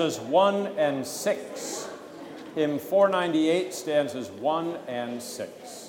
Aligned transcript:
Stanzas 0.00 0.20
1 0.20 0.66
and 0.78 1.04
6. 1.04 1.88
Hymn 2.54 2.78
498, 2.78 3.74
stanzas 3.74 4.30
1 4.30 4.76
and 4.86 5.20
6. 5.20 5.87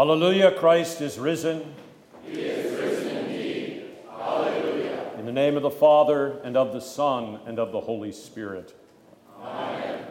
Hallelujah, 0.00 0.52
Christ 0.52 1.02
is 1.02 1.18
risen. 1.18 1.74
He 2.24 2.40
is 2.40 2.72
risen 2.80 3.16
indeed. 3.18 3.84
Hallelujah. 4.08 5.10
In 5.18 5.26
the 5.26 5.32
name 5.32 5.58
of 5.58 5.62
the 5.62 5.70
Father, 5.70 6.40
and 6.42 6.56
of 6.56 6.72
the 6.72 6.80
Son, 6.80 7.38
and 7.44 7.58
of 7.58 7.70
the 7.70 7.82
Holy 7.82 8.10
Spirit. 8.10 8.74
Amen. 9.42 10.02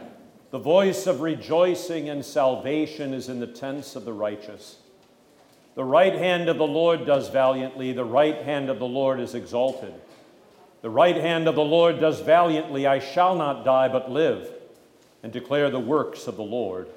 The 0.52 0.60
voice 0.60 1.08
of 1.08 1.22
rejoicing 1.22 2.08
and 2.08 2.24
salvation 2.24 3.16
is 3.16 3.30
in 3.30 3.40
the 3.40 3.48
tents 3.48 3.96
of 3.96 4.06
the 4.06 4.14
righteous. 4.14 4.78
The 5.74 5.86
right 5.86 6.14
hand 6.14 6.50
of 6.50 6.60
the 6.60 6.68
Lord 6.68 7.08
does 7.08 7.30
valiantly, 7.30 7.92
the 7.92 8.06
right 8.06 8.44
hand 8.44 8.70
of 8.70 8.78
the 8.78 8.86
Lord 8.86 9.20
is 9.20 9.34
exalted. 9.34 9.96
The 10.84 10.92
right 10.92 11.18
hand 11.18 11.48
of 11.48 11.56
the 11.56 11.66
Lord 11.66 12.00
does 12.00 12.22
valiantly, 12.22 12.86
I 12.86 13.00
shall 13.00 13.34
not 13.36 13.66
die 13.66 13.88
but 13.88 14.12
live, 14.12 14.52
and 15.24 15.34
declare 15.34 15.72
the 15.72 15.80
works 15.80 16.28
of 16.28 16.36
the 16.36 16.44
Lord. 16.44 16.90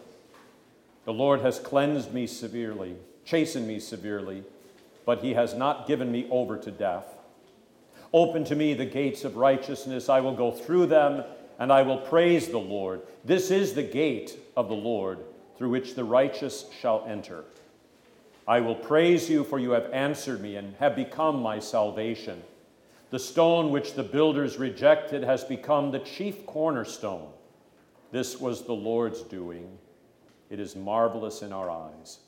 The 1.05 1.13
Lord 1.13 1.41
has 1.41 1.59
cleansed 1.59 2.15
me 2.15 2.27
severely, 2.27 2.97
chastened 3.25 3.67
me 3.67 3.81
severely, 3.81 4.45
but 5.05 5.23
he 5.23 5.35
has 5.35 5.55
not 5.55 5.89
given 5.89 6.13
me 6.13 6.29
over 6.31 6.57
to 6.57 6.71
death. 6.71 7.17
Open 8.13 8.45
to 8.45 8.55
me 8.55 8.75
the 8.75 8.87
gates 8.87 9.25
of 9.25 9.37
righteousness. 9.37 10.09
I 10.09 10.21
will 10.21 10.35
go 10.35 10.53
through 10.53 10.87
them, 10.87 11.25
and 11.59 11.73
I 11.73 11.83
will 11.83 11.99
praise 11.99 12.49
the 12.49 12.59
Lord. 12.59 13.03
This 13.25 13.51
is 13.51 13.75
the 13.75 13.83
gate 13.83 14.39
of 14.57 14.69
the 14.69 14.75
Lord, 14.75 15.19
through 15.57 15.71
which 15.71 15.95
the 15.95 16.05
righteous 16.05 16.67
shall 16.81 17.05
enter. 17.09 17.45
I 18.47 18.61
will 18.61 18.75
praise 18.75 19.31
you, 19.31 19.45
for 19.45 19.59
you 19.59 19.71
have 19.71 19.91
answered 19.93 20.41
me 20.41 20.57
and 20.57 20.75
have 20.77 20.95
become 20.95 21.41
my 21.41 21.59
salvation. 21.59 22.43
The 23.11 23.19
stone 23.19 23.71
which 23.71 23.95
the 23.95 24.03
builders 24.03 24.59
rejected 24.59 25.23
has 25.23 25.45
become 25.45 25.91
the 25.91 26.01
chief 26.01 26.47
cornerstone. 26.47 27.29
This 28.11 28.41
was 28.41 28.63
the 28.63 28.73
Lord's 28.73 29.23
doing. 29.23 29.79
It 30.53 30.61
is 30.61 30.77
marvelous 30.77 31.41
in 31.41 31.51
our 31.51 31.71
eyes. 31.71 32.19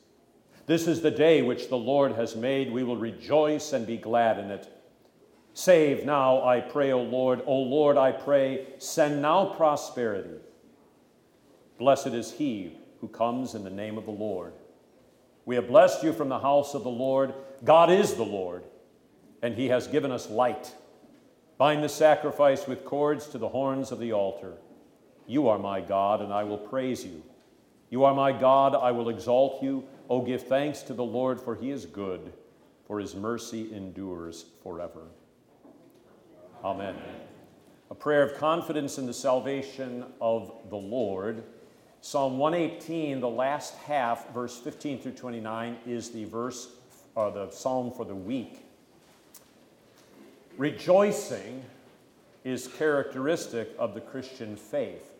This 0.64 0.86
is 0.86 1.02
the 1.02 1.10
day 1.10 1.42
which 1.42 1.68
the 1.68 1.76
Lord 1.76 2.12
has 2.12 2.34
made. 2.34 2.72
We 2.72 2.82
will 2.82 2.96
rejoice 2.96 3.74
and 3.74 3.86
be 3.86 3.98
glad 3.98 4.38
in 4.38 4.50
it. 4.50 4.66
Save 5.52 6.06
now, 6.06 6.42
I 6.42 6.62
pray, 6.62 6.90
O 6.92 7.02
Lord. 7.02 7.42
O 7.44 7.54
Lord, 7.54 7.98
I 7.98 8.12
pray, 8.12 8.68
send 8.78 9.20
now 9.20 9.44
prosperity. 9.44 10.38
Blessed 11.78 12.14
is 12.14 12.32
he 12.32 12.78
who 13.02 13.08
comes 13.08 13.54
in 13.54 13.62
the 13.62 13.68
name 13.68 13.98
of 13.98 14.06
the 14.06 14.10
Lord. 14.10 14.54
We 15.44 15.56
have 15.56 15.68
blessed 15.68 16.02
you 16.02 16.14
from 16.14 16.30
the 16.30 16.38
house 16.38 16.72
of 16.72 16.82
the 16.82 16.88
Lord. 16.88 17.34
God 17.62 17.90
is 17.90 18.14
the 18.14 18.22
Lord, 18.22 18.64
and 19.42 19.54
he 19.54 19.68
has 19.68 19.86
given 19.86 20.10
us 20.10 20.30
light. 20.30 20.72
Bind 21.58 21.84
the 21.84 21.90
sacrifice 21.90 22.66
with 22.66 22.86
cords 22.86 23.26
to 23.28 23.36
the 23.36 23.50
horns 23.50 23.92
of 23.92 23.98
the 23.98 24.14
altar. 24.14 24.54
You 25.26 25.48
are 25.48 25.58
my 25.58 25.82
God, 25.82 26.22
and 26.22 26.32
I 26.32 26.44
will 26.44 26.56
praise 26.56 27.04
you. 27.04 27.22
You 27.94 28.02
are 28.02 28.12
my 28.12 28.32
God, 28.32 28.74
I 28.74 28.90
will 28.90 29.08
exalt 29.08 29.62
you. 29.62 29.84
Oh, 30.10 30.20
give 30.20 30.48
thanks 30.48 30.82
to 30.82 30.94
the 30.94 31.04
Lord, 31.04 31.40
for 31.40 31.54
he 31.54 31.70
is 31.70 31.86
good, 31.86 32.32
for 32.88 32.98
his 32.98 33.14
mercy 33.14 33.72
endures 33.72 34.46
forever. 34.64 35.02
Amen. 36.64 36.96
A 37.92 37.94
prayer 37.94 38.24
of 38.24 38.36
confidence 38.36 38.98
in 38.98 39.06
the 39.06 39.14
salvation 39.14 40.04
of 40.20 40.52
the 40.70 40.76
Lord. 40.76 41.44
Psalm 42.00 42.36
118, 42.36 43.20
the 43.20 43.28
last 43.28 43.76
half, 43.86 44.28
verse 44.34 44.58
15 44.58 44.98
through 44.98 45.12
29, 45.12 45.76
is 45.86 46.10
the 46.10 46.24
verse, 46.24 46.70
or 47.14 47.28
uh, 47.28 47.30
the 47.30 47.50
psalm 47.52 47.92
for 47.92 48.04
the 48.04 48.12
week. 48.12 48.66
Rejoicing 50.58 51.62
is 52.42 52.66
characteristic 52.66 53.72
of 53.78 53.94
the 53.94 54.00
Christian 54.00 54.56
faith. 54.56 55.13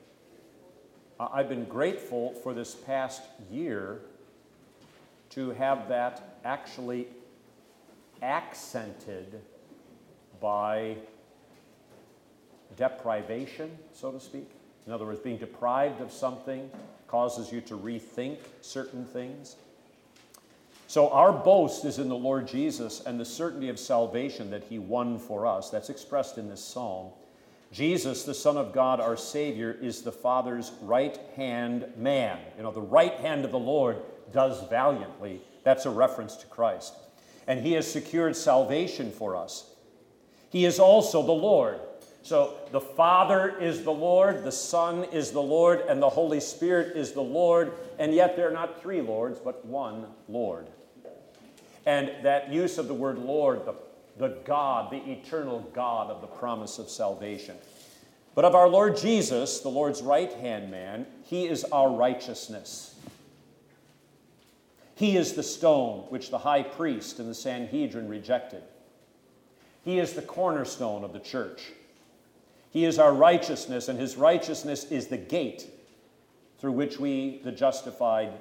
I've 1.19 1.49
been 1.49 1.65
grateful 1.65 2.35
for 2.43 2.55
this 2.55 2.75
past 2.75 3.23
year 3.51 4.01
to 5.31 5.51
have 5.51 5.89
that 5.89 6.39
actually 6.45 7.07
accented 8.21 9.41
by 10.41 10.97
deprivation, 12.77 13.77
so 13.93 14.11
to 14.11 14.19
speak. 14.19 14.51
In 14.87 14.93
other 14.93 15.05
words, 15.05 15.21
being 15.21 15.39
deprived 15.39 16.01
of 16.01 16.11
something 16.11 16.71
causes 17.07 17.53
you 17.53 17.61
to 17.63 17.79
rethink 17.79 18.39
certain 18.61 19.05
things. 19.05 19.57
So, 20.89 21.09
our 21.11 21.33
boast 21.33 21.85
is 21.85 21.99
in 21.99 22.09
the 22.09 22.17
Lord 22.17 22.47
Jesus 22.47 23.01
and 23.01 23.19
the 23.19 23.25
certainty 23.25 23.69
of 23.69 23.79
salvation 23.79 24.51
that 24.51 24.65
He 24.65 24.79
won 24.79 25.19
for 25.19 25.47
us. 25.47 25.71
That's 25.71 25.91
expressed 25.91 26.39
in 26.39 26.49
this 26.49 26.63
psalm. 26.63 27.11
Jesus, 27.75 28.23
the 28.23 28.35
Son 28.35 28.57
of 28.57 28.73
God, 28.73 29.01
our 29.01 29.17
Savior, 29.17 29.77
is 29.83 30.03
the 30.03 30.13
Father's 30.13 30.71
right 30.81 31.19
hand 31.35 31.87
man. 31.97 32.39
You 32.57 32.63
know, 32.63 32.71
the 32.71 32.81
right 32.81 33.15
hand 33.15 33.45
of 33.45 33.51
the 33.51 33.59
Lord 33.59 33.97
does 34.33 34.63
valiantly. 34.69 35.43
That's 35.65 35.85
a 35.85 35.91
reference 35.91 36.37
to 36.37 36.47
Christ. 36.47 36.95
And 37.49 37.61
He 37.61 37.73
has 37.73 37.91
secured 37.91 38.37
salvation 38.37 39.11
for 39.11 39.35
us. 39.35 39.73
He 40.51 40.65
is 40.65 40.79
also 40.79 41.21
the 41.21 41.33
Lord. 41.33 41.81
So 42.23 42.55
the 42.71 42.81
Father 42.81 43.59
is 43.59 43.83
the 43.83 43.93
Lord, 43.93 44.45
the 44.45 44.53
Son 44.53 45.03
is 45.13 45.33
the 45.33 45.43
Lord, 45.43 45.81
and 45.89 46.01
the 46.01 46.09
Holy 46.09 46.39
Spirit 46.39 46.97
is 46.97 47.11
the 47.11 47.23
Lord, 47.23 47.73
and 47.99 48.15
yet 48.15 48.37
they're 48.37 48.53
not 48.53 48.81
three 48.81 49.01
Lords, 49.01 49.41
but 49.41 49.65
one 49.67 50.07
Lord. 50.29 50.69
And 51.87 52.13
that 52.23 52.53
use 52.53 52.79
of 52.79 52.87
the 52.87 52.95
word 52.95 53.19
Lord, 53.19 53.67
the 53.67 53.75
the 54.19 54.39
God, 54.45 54.91
the 54.91 55.11
eternal 55.11 55.61
God 55.75 56.11
of 56.11 56.21
the 56.21 56.27
promise 56.27 56.79
of 56.79 56.89
salvation. 56.89 57.57
But 58.35 58.45
of 58.45 58.55
our 58.55 58.69
Lord 58.69 58.97
Jesus, 58.97 59.61
the 59.61 59.69
Lord's 59.69 60.03
right 60.03 60.33
hand 60.33 60.71
man, 60.71 61.07
he 61.25 61.47
is 61.47 61.65
our 61.65 61.91
righteousness. 61.91 62.95
He 64.97 65.17
is 65.17 65.33
the 65.33 65.43
stone 65.43 66.07
which 66.09 66.31
the 66.31 66.39
high 66.39 66.63
priest 66.63 67.19
and 67.19 67.29
the 67.29 67.35
Sanhedrin 67.35 68.09
rejected. 68.09 68.63
He 69.85 69.99
is 69.99 70.15
the 70.15 70.23
cornerstone 70.23 71.05
of 71.05 71.13
the 71.13 71.21
church. 71.21 71.73
He 72.71 72.85
is 72.85 72.99
our 72.99 73.13
righteousness, 73.13 73.89
and 73.89 73.99
his 73.99 74.17
righteousness 74.17 74.85
is 74.85 75.09
the 75.09 75.17
gate 75.17 75.69
through 76.59 76.73
which 76.73 76.99
we, 76.99 77.41
the 77.45 77.53
justified, 77.53 78.33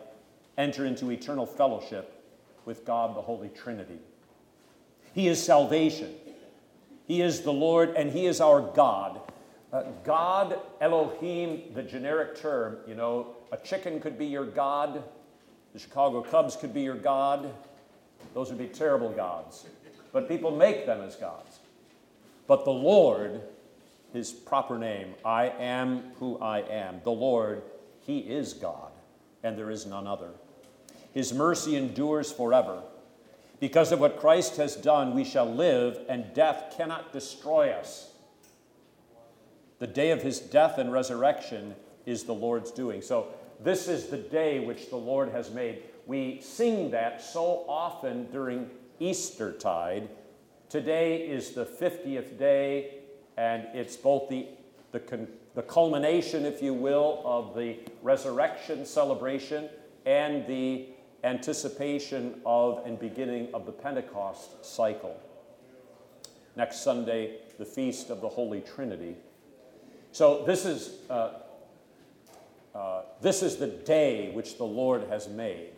enter 0.57 0.85
into 0.85 1.11
eternal 1.11 1.45
fellowship 1.45 2.23
with 2.65 2.85
God 2.85 3.15
the 3.15 3.21
Holy 3.21 3.49
Trinity. 3.49 3.99
He 5.13 5.27
is 5.27 5.43
salvation. 5.43 6.13
He 7.07 7.21
is 7.21 7.41
the 7.41 7.53
Lord 7.53 7.95
and 7.95 8.11
He 8.11 8.25
is 8.25 8.41
our 8.41 8.61
God. 8.61 9.21
Uh, 9.71 9.83
God, 10.03 10.59
Elohim, 10.81 11.73
the 11.73 11.81
generic 11.81 12.39
term, 12.39 12.77
you 12.87 12.95
know, 12.95 13.35
a 13.51 13.57
chicken 13.57 13.99
could 13.99 14.17
be 14.17 14.25
your 14.25 14.45
God, 14.45 15.03
the 15.73 15.79
Chicago 15.79 16.21
Cubs 16.21 16.55
could 16.55 16.73
be 16.73 16.81
your 16.81 16.95
God. 16.95 17.51
Those 18.33 18.49
would 18.49 18.59
be 18.59 18.67
terrible 18.67 19.09
gods. 19.09 19.65
But 20.11 20.29
people 20.29 20.51
make 20.51 20.85
them 20.85 21.01
as 21.01 21.15
gods. 21.15 21.59
But 22.45 22.65
the 22.65 22.71
Lord, 22.71 23.41
his 24.13 24.31
proper 24.31 24.77
name, 24.77 25.15
I 25.25 25.47
am 25.47 26.11
who 26.19 26.37
I 26.39 26.59
am, 26.59 27.01
the 27.03 27.11
Lord, 27.11 27.63
he 28.01 28.19
is 28.19 28.53
God, 28.53 28.91
and 29.41 29.57
there 29.57 29.71
is 29.71 29.85
none 29.85 30.05
other. 30.05 30.29
His 31.13 31.33
mercy 31.33 31.75
endures 31.75 32.31
forever. 32.31 32.83
Because 33.63 33.93
of 33.93 34.01
what 34.01 34.19
Christ 34.19 34.57
has 34.57 34.75
done, 34.75 35.13
we 35.13 35.23
shall 35.23 35.45
live, 35.45 35.97
and 36.09 36.33
death 36.33 36.73
cannot 36.75 37.13
destroy 37.13 37.69
us. 37.69 38.11
The 39.79 39.87
day 39.87 40.11
of 40.11 40.21
his 40.21 40.39
death 40.39 40.77
and 40.79 40.91
resurrection 40.91 41.73
is 42.05 42.25
the 42.25 42.33
Lord's 42.33 42.71
doing. 42.71 43.01
So, 43.01 43.27
this 43.61 43.87
is 43.87 44.07
the 44.07 44.17
day 44.17 44.59
which 44.59 44.89
the 44.89 44.97
Lord 44.97 45.29
has 45.29 45.49
made. 45.49 45.83
We 46.07 46.41
sing 46.41 46.91
that 46.91 47.21
so 47.21 47.63
often 47.69 48.29
during 48.31 48.69
Eastertide. 48.99 50.09
Today 50.67 51.25
is 51.25 51.51
the 51.51 51.65
50th 51.65 52.37
day, 52.37 52.95
and 53.37 53.67
it's 53.73 53.95
both 53.95 54.27
the, 54.27 54.45
the, 54.91 55.25
the 55.55 55.63
culmination, 55.63 56.45
if 56.45 56.61
you 56.61 56.73
will, 56.73 57.21
of 57.23 57.55
the 57.55 57.77
resurrection 58.01 58.85
celebration 58.85 59.69
and 60.05 60.45
the 60.47 60.87
anticipation 61.23 62.41
of 62.45 62.85
and 62.85 62.99
beginning 62.99 63.47
of 63.53 63.65
the 63.65 63.71
Pentecost 63.71 64.65
cycle. 64.65 65.19
Next 66.55 66.83
Sunday, 66.83 67.37
the 67.57 67.65
Feast 67.65 68.09
of 68.09 68.21
the 68.21 68.29
Holy 68.29 68.61
Trinity. 68.61 69.15
So, 70.11 70.43
this 70.45 70.65
is, 70.65 70.99
uh, 71.09 71.31
uh, 72.75 73.01
this 73.21 73.41
is 73.41 73.55
the 73.57 73.67
day 73.67 74.31
which 74.33 74.57
the 74.57 74.63
Lord 74.65 75.03
has 75.09 75.27
made. 75.27 75.71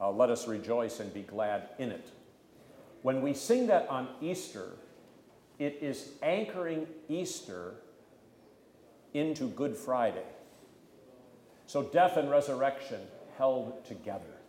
Uh, 0.00 0.10
let 0.10 0.30
us 0.30 0.48
rejoice 0.48 1.00
and 1.00 1.12
be 1.12 1.22
glad 1.22 1.70
in 1.78 1.90
it. 1.90 2.08
When 3.02 3.20
we 3.20 3.34
sing 3.34 3.66
that 3.66 3.88
on 3.88 4.08
Easter, 4.22 4.70
it 5.58 5.78
is 5.82 6.10
anchoring 6.22 6.86
Easter 7.08 7.74
into 9.12 9.48
Good 9.48 9.76
Friday. 9.76 10.24
So, 11.66 11.82
death 11.82 12.16
and 12.16 12.30
resurrection 12.30 13.00
held 13.36 13.84
together. 13.84 14.39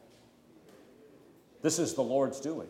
This 1.61 1.79
is 1.79 1.93
the 1.93 2.01
Lord's 2.01 2.39
doing. 2.39 2.67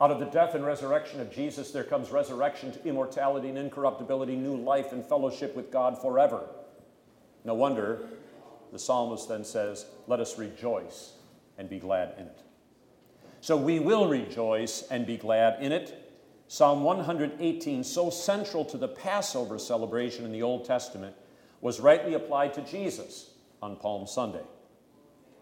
Out 0.00 0.10
of 0.10 0.18
the 0.18 0.26
death 0.26 0.54
and 0.54 0.64
resurrection 0.64 1.20
of 1.20 1.32
Jesus, 1.32 1.70
there 1.70 1.84
comes 1.84 2.10
resurrection 2.10 2.70
to 2.72 2.84
immortality 2.86 3.48
and 3.48 3.56
incorruptibility, 3.56 4.36
new 4.36 4.56
life 4.56 4.92
and 4.92 5.04
fellowship 5.04 5.56
with 5.56 5.70
God 5.70 6.00
forever. 6.00 6.42
No 7.44 7.54
wonder 7.54 8.00
the 8.72 8.78
psalmist 8.78 9.28
then 9.28 9.44
says, 9.44 9.86
Let 10.06 10.20
us 10.20 10.38
rejoice 10.38 11.12
and 11.56 11.68
be 11.68 11.78
glad 11.78 12.14
in 12.18 12.26
it. 12.26 12.42
So 13.40 13.56
we 13.56 13.78
will 13.78 14.08
rejoice 14.08 14.82
and 14.90 15.06
be 15.06 15.16
glad 15.16 15.62
in 15.62 15.72
it. 15.72 16.02
Psalm 16.48 16.82
118, 16.84 17.82
so 17.82 18.10
central 18.10 18.64
to 18.66 18.76
the 18.76 18.88
Passover 18.88 19.58
celebration 19.58 20.24
in 20.24 20.32
the 20.32 20.42
Old 20.42 20.64
Testament, 20.64 21.16
was 21.60 21.80
rightly 21.80 22.14
applied 22.14 22.54
to 22.54 22.60
Jesus 22.62 23.30
on 23.62 23.76
Palm 23.76 24.06
Sunday. 24.06 24.44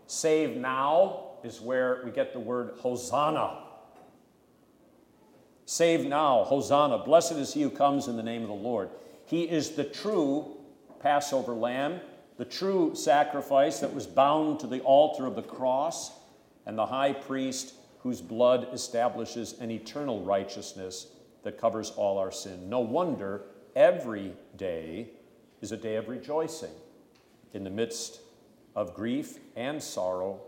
Save 0.07 0.57
now 0.57 1.34
is 1.45 1.61
where 1.61 2.01
we 2.05 2.11
get 2.11 2.33
the 2.33 2.41
word 2.41 2.75
Hosanna. 2.79 3.59
Save 5.67 6.07
now, 6.07 6.45
Hosanna. 6.45 6.99
Blessed 6.99 7.33
is 7.33 7.55
he 7.55 7.63
who 7.63 7.71
comes 7.71 8.09
in 8.09 8.17
the 8.17 8.23
name 8.23 8.43
of 8.43 8.49
the 8.49 8.55
Lord. 8.55 8.91
He 9.27 9.43
is 9.43 9.71
the 9.71 9.85
true 9.85 10.57
Passover 11.01 11.55
lamb, 11.55 12.01
the 12.39 12.45
true 12.45 12.95
sacrifice 12.95 13.81
that 13.81 13.95
was 13.95 14.07
bound 14.07 14.61
to 14.61 14.67
the 14.67 14.81
altar 14.81 15.27
of 15.27 15.37
the 15.37 15.43
cross, 15.43 16.13
and 16.67 16.77
the 16.77 16.87
high 16.87 17.13
priest 17.13 17.75
whose 18.01 18.21
blood 18.21 18.69
establishes 18.73 19.55
an 19.61 19.71
eternal 19.71 20.23
righteousness 20.23 21.09
that 21.43 21.59
covers 21.59 21.91
all 21.91 22.19
our 22.19 22.33
sin. 22.33 22.69
No 22.69 22.81
wonder 22.81 23.43
every 23.77 24.33
day 24.57 25.11
is 25.61 25.73
a 25.73 25.77
day 25.77 25.97
of 25.97 26.09
rejoicing. 26.09 26.73
In 27.53 27.65
the 27.65 27.71
midst 27.71 28.21
of 28.75 28.95
grief 28.95 29.39
and 29.57 29.83
sorrow, 29.83 30.41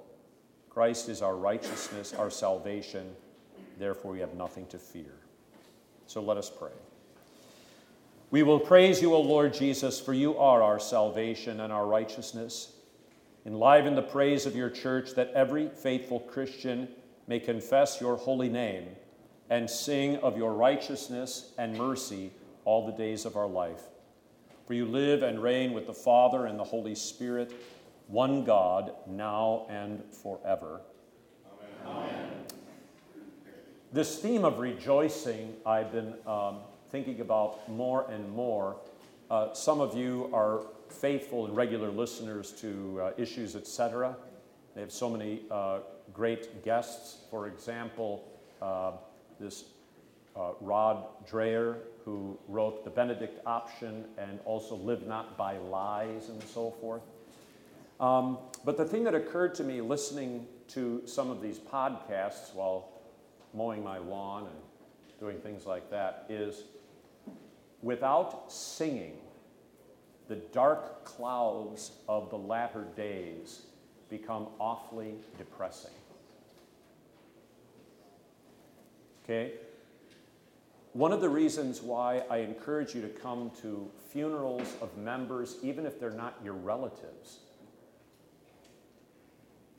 Christ 0.76 1.08
is 1.08 1.22
our 1.22 1.34
righteousness, 1.34 2.12
our 2.12 2.28
salvation. 2.28 3.16
Therefore, 3.78 4.12
we 4.12 4.20
have 4.20 4.34
nothing 4.34 4.66
to 4.66 4.78
fear. 4.78 5.14
So 6.06 6.20
let 6.20 6.36
us 6.36 6.50
pray. 6.50 6.76
We 8.30 8.42
will 8.42 8.60
praise 8.60 9.00
you, 9.00 9.14
O 9.14 9.22
Lord 9.22 9.54
Jesus, 9.54 9.98
for 9.98 10.12
you 10.12 10.36
are 10.36 10.62
our 10.62 10.78
salvation 10.78 11.60
and 11.60 11.72
our 11.72 11.86
righteousness. 11.86 12.74
Enliven 13.46 13.94
the 13.94 14.02
praise 14.02 14.44
of 14.44 14.54
your 14.54 14.68
church 14.68 15.14
that 15.14 15.32
every 15.32 15.70
faithful 15.70 16.20
Christian 16.20 16.88
may 17.26 17.40
confess 17.40 17.98
your 17.98 18.16
holy 18.16 18.50
name 18.50 18.84
and 19.48 19.70
sing 19.70 20.16
of 20.16 20.36
your 20.36 20.52
righteousness 20.52 21.54
and 21.56 21.78
mercy 21.78 22.32
all 22.66 22.84
the 22.84 22.92
days 22.92 23.24
of 23.24 23.34
our 23.34 23.48
life. 23.48 23.80
For 24.66 24.74
you 24.74 24.84
live 24.84 25.22
and 25.22 25.42
reign 25.42 25.72
with 25.72 25.86
the 25.86 25.94
Father 25.94 26.44
and 26.44 26.58
the 26.58 26.64
Holy 26.64 26.94
Spirit, 26.94 27.50
one 28.08 28.44
God, 28.44 28.92
now 29.06 29.66
and 29.68 30.02
forever. 30.12 30.80
Amen. 31.84 32.04
Amen. 32.04 32.34
This 33.92 34.18
theme 34.18 34.44
of 34.44 34.58
rejoicing, 34.58 35.54
I've 35.64 35.92
been 35.92 36.14
um, 36.26 36.58
thinking 36.90 37.20
about 37.20 37.68
more 37.68 38.08
and 38.10 38.30
more. 38.30 38.76
Uh, 39.30 39.52
some 39.54 39.80
of 39.80 39.96
you 39.96 40.30
are 40.32 40.62
faithful 40.88 41.46
and 41.46 41.56
regular 41.56 41.90
listeners 41.90 42.52
to 42.52 43.00
uh, 43.02 43.10
Issues, 43.16 43.56
etc. 43.56 44.16
They 44.74 44.80
have 44.82 44.92
so 44.92 45.10
many 45.10 45.40
uh, 45.50 45.80
great 46.12 46.64
guests. 46.64 47.24
For 47.30 47.48
example, 47.48 48.28
uh, 48.62 48.92
this 49.40 49.64
uh, 50.36 50.52
Rod 50.60 51.06
Dreher, 51.28 51.76
who 52.04 52.38
wrote 52.46 52.84
The 52.84 52.90
Benedict 52.90 53.40
Option 53.46 54.04
and 54.16 54.38
also 54.44 54.76
Live 54.76 55.06
Not 55.06 55.36
by 55.36 55.56
Lies 55.58 56.28
and 56.28 56.42
so 56.42 56.70
forth. 56.80 57.02
Um, 57.98 58.38
but 58.64 58.76
the 58.76 58.84
thing 58.84 59.04
that 59.04 59.14
occurred 59.14 59.54
to 59.56 59.64
me 59.64 59.80
listening 59.80 60.46
to 60.68 61.02
some 61.06 61.30
of 61.30 61.40
these 61.40 61.58
podcasts 61.58 62.54
while 62.54 62.90
mowing 63.54 63.82
my 63.82 63.98
lawn 63.98 64.42
and 64.42 64.56
doing 65.18 65.38
things 65.38 65.64
like 65.64 65.90
that 65.90 66.26
is 66.28 66.64
without 67.82 68.52
singing, 68.52 69.16
the 70.28 70.36
dark 70.36 71.04
clouds 71.04 71.92
of 72.08 72.30
the 72.30 72.36
latter 72.36 72.84
days 72.96 73.62
become 74.10 74.48
awfully 74.58 75.14
depressing. 75.38 75.92
Okay? 79.24 79.52
One 80.92 81.12
of 81.12 81.20
the 81.20 81.28
reasons 81.28 81.82
why 81.82 82.22
I 82.30 82.38
encourage 82.38 82.94
you 82.94 83.02
to 83.02 83.08
come 83.08 83.50
to 83.62 83.90
funerals 84.10 84.74
of 84.80 84.96
members, 84.96 85.56
even 85.62 85.84
if 85.84 86.00
they're 86.00 86.10
not 86.10 86.38
your 86.42 86.54
relatives, 86.54 87.40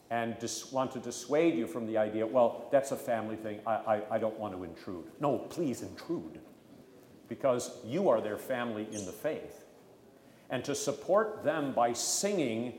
and 0.09 0.37
dis- 0.39 0.71
want 0.71 0.91
to 0.91 0.99
dissuade 0.99 1.55
you 1.55 1.67
from 1.67 1.85
the 1.85 1.97
idea, 1.97 2.25
well, 2.25 2.67
that's 2.71 2.91
a 2.91 2.95
family 2.95 3.35
thing, 3.35 3.59
I, 3.65 3.71
I, 3.71 4.01
I 4.11 4.17
don't 4.17 4.37
want 4.39 4.53
to 4.53 4.63
intrude. 4.63 5.05
No, 5.19 5.37
please 5.37 5.81
intrude, 5.81 6.39
because 7.27 7.71
you 7.85 8.09
are 8.09 8.21
their 8.21 8.37
family 8.37 8.87
in 8.91 9.05
the 9.05 9.11
faith. 9.11 9.65
And 10.49 10.63
to 10.63 10.75
support 10.75 11.43
them 11.43 11.73
by 11.73 11.91
singing, 11.91 12.75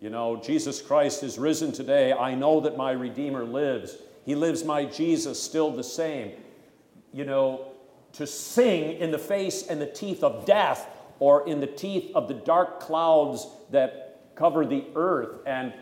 you 0.00 0.10
know, 0.10 0.36
Jesus 0.36 0.82
Christ 0.82 1.22
is 1.22 1.38
risen 1.38 1.70
today, 1.70 2.12
I 2.12 2.34
know 2.34 2.60
that 2.60 2.76
my 2.76 2.90
Redeemer 2.90 3.44
lives, 3.44 3.96
He 4.24 4.34
lives 4.34 4.64
my 4.64 4.84
Jesus 4.84 5.40
still 5.40 5.70
the 5.70 5.84
same. 5.84 6.32
You 7.12 7.24
know, 7.24 7.68
to 8.14 8.26
sing 8.26 8.98
in 8.98 9.10
the 9.10 9.18
face 9.18 9.66
and 9.68 9.80
the 9.80 9.86
teeth 9.86 10.24
of 10.24 10.44
death 10.46 10.88
or 11.18 11.46
in 11.48 11.60
the 11.60 11.66
teeth 11.66 12.10
of 12.16 12.26
the 12.26 12.34
dark 12.34 12.80
clouds 12.80 13.46
that 13.70 14.34
cover 14.34 14.66
the 14.66 14.84
earth 14.96 15.38
and 15.46 15.72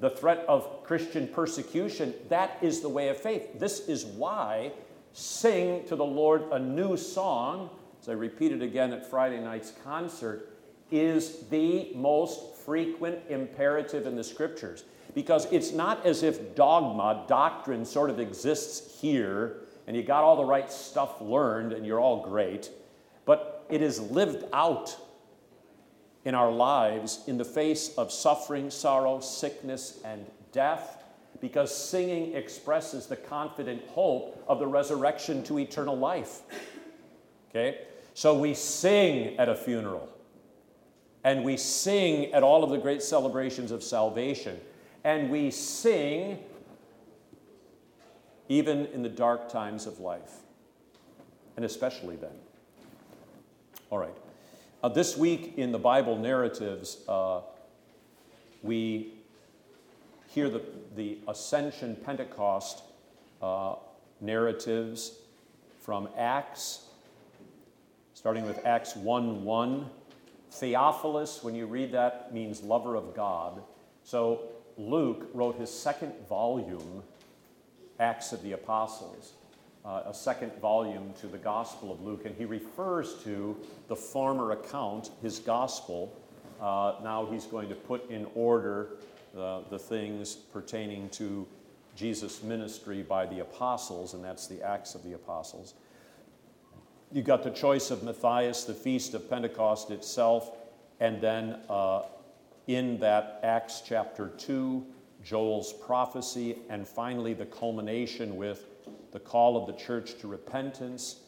the 0.00 0.10
threat 0.10 0.44
of 0.48 0.84
Christian 0.84 1.28
persecution, 1.28 2.14
that 2.28 2.58
is 2.60 2.80
the 2.80 2.88
way 2.88 3.08
of 3.08 3.16
faith. 3.16 3.58
This 3.58 3.80
is 3.88 4.04
why 4.04 4.72
sing 5.12 5.86
to 5.86 5.96
the 5.96 6.04
Lord 6.04 6.44
a 6.52 6.58
new 6.58 6.96
song, 6.96 7.70
as 8.00 8.08
I 8.08 8.12
repeated 8.12 8.62
again 8.62 8.92
at 8.92 9.08
Friday 9.08 9.40
night's 9.40 9.72
concert, 9.82 10.50
is 10.90 11.48
the 11.48 11.92
most 11.94 12.56
frequent 12.56 13.18
imperative 13.28 14.06
in 14.06 14.16
the 14.16 14.24
scriptures. 14.24 14.84
Because 15.14 15.46
it's 15.50 15.72
not 15.72 16.04
as 16.04 16.22
if 16.22 16.54
dogma, 16.54 17.24
doctrine, 17.26 17.84
sort 17.84 18.10
of 18.10 18.20
exists 18.20 19.00
here 19.00 19.62
and 19.86 19.96
you 19.96 20.02
got 20.02 20.24
all 20.24 20.36
the 20.36 20.44
right 20.44 20.70
stuff 20.70 21.20
learned 21.20 21.72
and 21.72 21.86
you're 21.86 22.00
all 22.00 22.22
great, 22.22 22.70
but 23.24 23.64
it 23.70 23.82
is 23.82 24.00
lived 24.00 24.44
out 24.52 24.96
in 26.26 26.34
our 26.34 26.50
lives 26.50 27.20
in 27.28 27.38
the 27.38 27.44
face 27.44 27.94
of 27.96 28.10
suffering, 28.10 28.68
sorrow, 28.68 29.20
sickness, 29.20 30.00
and 30.04 30.26
death, 30.50 31.04
because 31.40 31.72
singing 31.72 32.34
expresses 32.34 33.06
the 33.06 33.14
confident 33.14 33.80
hope 33.90 34.44
of 34.48 34.58
the 34.58 34.66
resurrection 34.66 35.40
to 35.44 35.56
eternal 35.60 35.96
life. 35.96 36.40
Okay? 37.48 37.82
So 38.14 38.36
we 38.36 38.54
sing 38.54 39.38
at 39.38 39.48
a 39.48 39.54
funeral, 39.54 40.08
and 41.22 41.44
we 41.44 41.56
sing 41.56 42.32
at 42.32 42.42
all 42.42 42.64
of 42.64 42.70
the 42.70 42.78
great 42.78 43.04
celebrations 43.04 43.70
of 43.70 43.84
salvation, 43.84 44.58
and 45.04 45.30
we 45.30 45.52
sing 45.52 46.40
even 48.48 48.86
in 48.86 49.04
the 49.04 49.08
dark 49.08 49.48
times 49.48 49.86
of 49.86 50.00
life, 50.00 50.40
and 51.54 51.64
especially 51.64 52.16
then. 52.16 52.34
All 53.90 53.98
right. 53.98 54.25
Uh, 54.86 54.88
this 54.88 55.16
week 55.16 55.54
in 55.56 55.72
the 55.72 55.78
Bible 55.80 56.16
narratives, 56.16 56.98
uh, 57.08 57.40
we 58.62 59.14
hear 60.28 60.48
the, 60.48 60.62
the 60.94 61.18
Ascension 61.26 61.96
Pentecost 62.04 62.84
uh, 63.42 63.74
narratives 64.20 65.18
from 65.80 66.08
Acts, 66.16 66.84
starting 68.14 68.46
with 68.46 68.64
Acts 68.64 68.94
1 68.94 69.42
1. 69.42 69.90
Theophilus, 70.52 71.42
when 71.42 71.56
you 71.56 71.66
read 71.66 71.90
that, 71.90 72.32
means 72.32 72.62
lover 72.62 72.94
of 72.94 73.12
God. 73.12 73.64
So 74.04 74.42
Luke 74.78 75.28
wrote 75.34 75.56
his 75.58 75.68
second 75.68 76.12
volume, 76.28 77.02
Acts 77.98 78.30
of 78.30 78.40
the 78.44 78.52
Apostles 78.52 79.32
uh, 79.86 80.02
a 80.06 80.14
second 80.14 80.52
volume 80.60 81.12
to 81.20 81.28
the 81.28 81.38
Gospel 81.38 81.92
of 81.92 82.02
Luke, 82.02 82.24
and 82.24 82.34
he 82.34 82.44
refers 82.44 83.14
to 83.22 83.56
the 83.88 83.96
former 83.96 84.50
account, 84.50 85.10
his 85.22 85.38
Gospel. 85.38 86.12
Uh, 86.60 86.94
now 87.04 87.26
he's 87.30 87.44
going 87.44 87.68
to 87.68 87.74
put 87.74 88.10
in 88.10 88.26
order 88.34 88.88
uh, 89.38 89.60
the 89.70 89.78
things 89.78 90.34
pertaining 90.34 91.08
to 91.10 91.46
Jesus' 91.94 92.42
ministry 92.42 93.02
by 93.02 93.26
the 93.26 93.40
apostles, 93.40 94.14
and 94.14 94.24
that's 94.24 94.46
the 94.48 94.60
Acts 94.62 94.94
of 94.94 95.04
the 95.04 95.12
Apostles. 95.12 95.74
You 97.12 97.22
got 97.22 97.44
the 97.44 97.50
choice 97.50 97.90
of 97.90 98.02
Matthias, 98.02 98.64
the 98.64 98.74
feast 98.74 99.14
of 99.14 99.30
Pentecost 99.30 99.90
itself, 99.90 100.50
and 100.98 101.20
then 101.20 101.60
uh, 101.70 102.02
in 102.66 102.98
that 102.98 103.38
Acts 103.44 103.82
chapter 103.86 104.32
2, 104.36 104.84
Joel's 105.22 105.72
prophecy, 105.72 106.56
and 106.68 106.86
finally 106.86 107.34
the 107.34 107.46
culmination 107.46 108.36
with 108.36 108.66
the 109.16 109.20
call 109.20 109.56
of 109.56 109.66
the 109.66 109.72
church 109.82 110.18
to 110.18 110.28
repentance, 110.28 111.20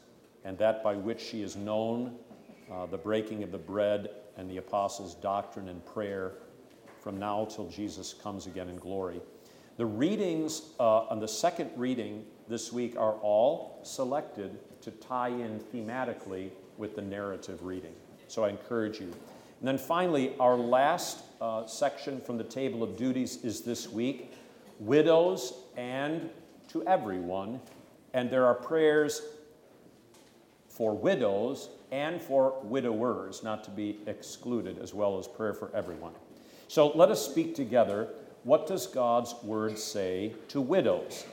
and 0.45 0.59
that 0.59 0.85
by 0.85 0.95
which 0.95 1.19
she 1.19 1.41
is 1.41 1.57
known, 1.57 2.15
uh, 2.71 2.85
the 2.85 2.99
breaking 2.99 3.43
of 3.43 3.51
the 3.51 3.57
bread 3.57 4.11
and 4.37 4.51
the 4.51 4.59
apostles' 4.59 5.15
doctrine 5.15 5.71
and 5.71 5.83
prayer 5.87 6.35
from 7.01 7.19
now 7.19 7.47
till 7.47 7.67
Jesus 7.71 8.13
comes 8.13 8.47
again 8.47 8.69
in 8.69 8.77
glory. 8.77 9.23
The 9.79 9.87
readings 9.87 10.73
uh, 10.79 11.07
on 11.07 11.19
the 11.19 11.27
second 11.27 11.71
reading 11.77 12.27
this 12.47 12.71
week 12.71 12.95
are 12.99 13.15
all 13.23 13.81
selected 13.85 14.59
to 14.83 14.91
tie 14.91 15.29
in 15.29 15.59
thematically 15.73 16.51
with 16.77 16.95
the 16.95 17.01
narrative 17.01 17.63
reading. 17.63 17.95
So 18.27 18.45
I 18.45 18.51
encourage 18.51 19.01
you. 19.01 19.07
And 19.07 19.67
then 19.67 19.79
finally, 19.79 20.35
our 20.39 20.59
last 20.59 21.25
uh, 21.41 21.67
section 21.67 22.21
from 22.21 22.37
the 22.37 22.45
table 22.45 22.83
of 22.83 22.99
duties 22.99 23.43
is 23.43 23.63
this 23.63 23.89
week 23.89 24.35
widows 24.79 25.55
and 25.79 26.29
to 26.69 26.87
everyone 26.87 27.61
and 28.15 28.31
there 28.31 28.47
are 28.47 28.55
prayers 28.55 29.23
for 30.69 30.97
widows 30.97 31.71
and 31.91 32.21
for 32.21 32.61
widowers, 32.63 33.43
not 33.43 33.65
to 33.65 33.71
be 33.71 33.99
excluded, 34.07 34.79
as 34.79 34.95
well 34.95 35.19
as 35.19 35.27
prayer 35.27 35.55
for 35.55 35.75
everyone. 35.75 36.13
So 36.69 36.89
let 36.89 37.11
us 37.11 37.25
speak 37.25 37.55
together. 37.55 38.09
What 38.45 38.67
does 38.67 38.87
God's 38.87 39.35
word 39.43 39.79
say 39.79 40.35
to 40.49 40.61
widows? 40.61 41.27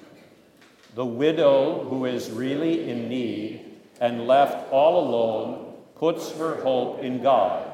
The 0.95 1.05
widow 1.05 1.83
who 1.83 2.05
is 2.05 2.31
really 2.31 2.89
in 2.89 3.09
need 3.09 3.61
and 3.99 4.27
left 4.27 4.71
all 4.71 5.07
alone 5.07 5.73
puts 5.95 6.31
her 6.37 6.55
hope 6.61 7.03
in 7.03 7.21
God 7.21 7.71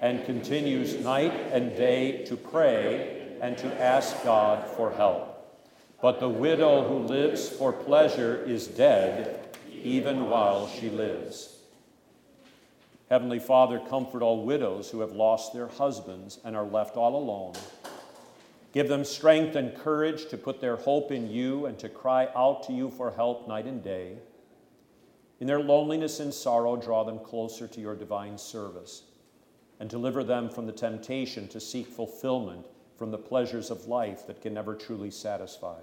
and 0.00 0.24
continues 0.24 0.98
night 1.04 1.32
and 1.52 1.76
day 1.76 2.24
to 2.24 2.36
pray 2.36 3.36
and 3.40 3.56
to 3.58 3.82
ask 3.82 4.22
God 4.24 4.66
for 4.66 4.90
help. 4.90 5.31
But 6.02 6.18
the 6.18 6.28
widow 6.28 6.82
who 6.82 7.06
lives 7.06 7.48
for 7.48 7.72
pleasure 7.72 8.42
is 8.44 8.66
dead, 8.66 9.56
even 9.70 10.28
while 10.28 10.66
she 10.66 10.90
lives. 10.90 11.60
Heavenly 13.08 13.38
Father, 13.38 13.78
comfort 13.78 14.20
all 14.20 14.44
widows 14.44 14.90
who 14.90 14.98
have 14.98 15.12
lost 15.12 15.52
their 15.52 15.68
husbands 15.68 16.40
and 16.44 16.56
are 16.56 16.66
left 16.66 16.96
all 16.96 17.14
alone. 17.14 17.54
Give 18.72 18.88
them 18.88 19.04
strength 19.04 19.54
and 19.54 19.76
courage 19.76 20.28
to 20.30 20.36
put 20.36 20.60
their 20.60 20.74
hope 20.74 21.12
in 21.12 21.30
you 21.30 21.66
and 21.66 21.78
to 21.78 21.88
cry 21.88 22.28
out 22.34 22.64
to 22.64 22.72
you 22.72 22.90
for 22.90 23.12
help 23.12 23.46
night 23.46 23.66
and 23.66 23.80
day. 23.80 24.16
In 25.38 25.46
their 25.46 25.60
loneliness 25.60 26.18
and 26.18 26.34
sorrow, 26.34 26.74
draw 26.74 27.04
them 27.04 27.20
closer 27.20 27.68
to 27.68 27.80
your 27.80 27.94
divine 27.94 28.38
service 28.38 29.04
and 29.78 29.88
deliver 29.88 30.24
them 30.24 30.50
from 30.50 30.66
the 30.66 30.72
temptation 30.72 31.46
to 31.48 31.60
seek 31.60 31.86
fulfillment 31.86 32.66
from 32.96 33.12
the 33.12 33.18
pleasures 33.18 33.70
of 33.70 33.86
life 33.86 34.26
that 34.26 34.40
can 34.40 34.54
never 34.54 34.74
truly 34.74 35.10
satisfy. 35.10 35.78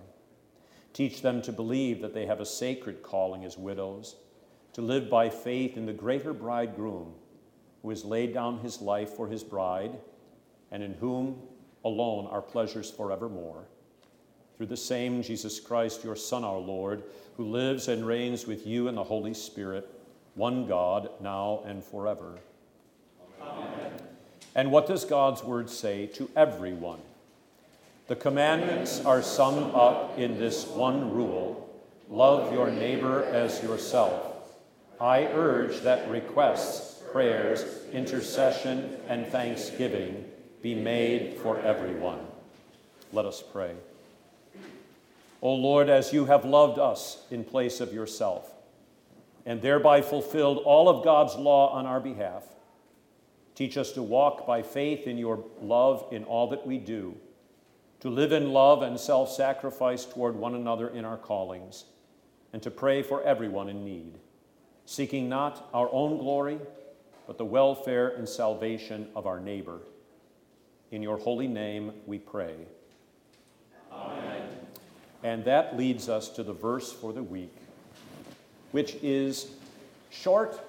Teach 0.94 1.22
them 1.22 1.42
to 1.44 1.52
believe 1.52 2.02
that 2.02 2.14
they 2.14 2.26
have 2.26 2.40
a 2.40 2.46
sacred 2.46 3.04
calling 3.04 3.46
as 3.46 3.58
widows, 3.58 4.16
to 4.74 4.82
live 4.82 5.10
by 5.10 5.30
faith 5.30 5.78
in 5.78 5.86
the 5.86 5.94
greater 5.94 6.34
bridegroom 6.34 7.14
who 7.82 7.90
has 7.90 8.04
laid 8.04 8.34
down 8.34 8.60
his 8.60 8.82
life 8.82 9.12
for 9.12 9.28
his 9.28 9.44
bride, 9.44 9.98
and 10.72 10.84
in 10.84 10.94
whom 10.96 11.42
alone 11.86 12.28
are 12.28 12.42
pleasures 12.42 12.92
forevermore. 12.92 13.66
Through 14.58 14.68
the 14.68 14.78
same 14.78 15.24
Jesus 15.24 15.60
Christ, 15.60 16.04
your 16.04 16.16
Son, 16.16 16.44
our 16.44 16.58
Lord, 16.58 17.04
who 17.38 17.46
lives 17.46 17.88
and 17.88 18.06
reigns 18.06 18.46
with 18.46 18.68
you 18.68 18.90
in 18.90 18.96
the 18.96 19.04
Holy 19.04 19.34
Spirit, 19.34 19.90
one 20.36 20.68
God, 20.68 21.10
now 21.22 21.64
and 21.66 21.84
forever. 21.84 22.38
Amen. 23.42 23.94
And 24.56 24.72
what 24.72 24.88
does 24.88 25.06
God's 25.06 25.44
word 25.44 25.70
say 25.70 26.08
to 26.08 26.30
everyone? 26.36 27.00
The 28.10 28.16
commandments 28.16 29.06
are 29.06 29.22
summed 29.22 29.76
up 29.76 30.18
in 30.18 30.40
this 30.40 30.66
one 30.66 31.14
rule 31.14 31.70
love 32.10 32.52
your 32.52 32.72
neighbor 32.72 33.24
as 33.26 33.62
yourself. 33.62 34.36
I 35.00 35.28
urge 35.28 35.82
that 35.82 36.10
requests, 36.10 37.04
prayers, 37.12 37.64
intercession, 37.94 38.98
and 39.08 39.28
thanksgiving 39.28 40.26
be 40.64 40.74
made 40.74 41.38
for 41.38 41.60
everyone. 41.60 42.18
Let 43.14 43.26
us 43.26 43.44
pray. 43.44 43.76
O 45.44 45.54
Lord, 45.54 45.88
as 45.88 46.12
you 46.12 46.26
have 46.26 46.46
loved 46.46 46.80
us 46.80 47.28
in 47.30 47.44
place 47.44 47.80
of 47.80 47.94
yourself, 47.94 48.52
and 49.46 49.62
thereby 49.62 50.02
fulfilled 50.02 50.58
all 50.66 50.90
of 50.90 51.04
God's 51.04 51.36
law 51.36 51.74
on 51.74 51.86
our 51.86 52.00
behalf, 52.00 52.44
teach 53.54 53.78
us 53.78 53.92
to 53.92 54.02
walk 54.02 54.48
by 54.48 54.64
faith 54.64 55.06
in 55.06 55.20
your 55.20 55.44
love 55.62 56.08
in 56.12 56.24
all 56.24 56.48
that 56.50 56.66
we 56.66 56.80
do 56.80 57.16
to 58.00 58.10
live 58.10 58.32
in 58.32 58.54
love 58.54 58.82
and 58.82 59.00
self 59.00 59.32
sacrifice 59.32 60.06
toward 60.06 60.36
one 60.36 60.56
another 60.56 60.90
in 60.90 61.06
our 61.06 61.18
callings, 61.18 61.86
and 62.54 62.62
to 62.64 62.72
pray 62.72 63.02
for 63.02 63.22
everyone 63.24 63.70
in 63.70 63.84
need, 63.84 64.16
seeking 64.86 65.28
not 65.30 65.70
our 65.74 65.90
own 65.92 66.18
glory, 66.18 66.60
but 67.28 67.38
the 67.38 67.46
welfare 67.46 68.10
and 68.10 68.28
salvation 68.28 69.08
of 69.16 69.28
our 69.28 69.40
neighbor. 69.40 69.80
In 70.92 71.04
your 71.04 71.18
holy 71.18 71.48
name 71.48 71.94
we 72.08 72.18
pray. 72.18 72.56
Amen. 73.92 74.42
And 75.22 75.46
that 75.46 75.78
leads 75.78 76.10
us 76.10 76.30
to 76.30 76.44
the 76.44 76.54
verse 76.54 76.92
for 76.92 77.14
the 77.14 77.22
week, 77.22 77.54
which 78.72 78.96
is 79.04 79.52
short 80.10 80.60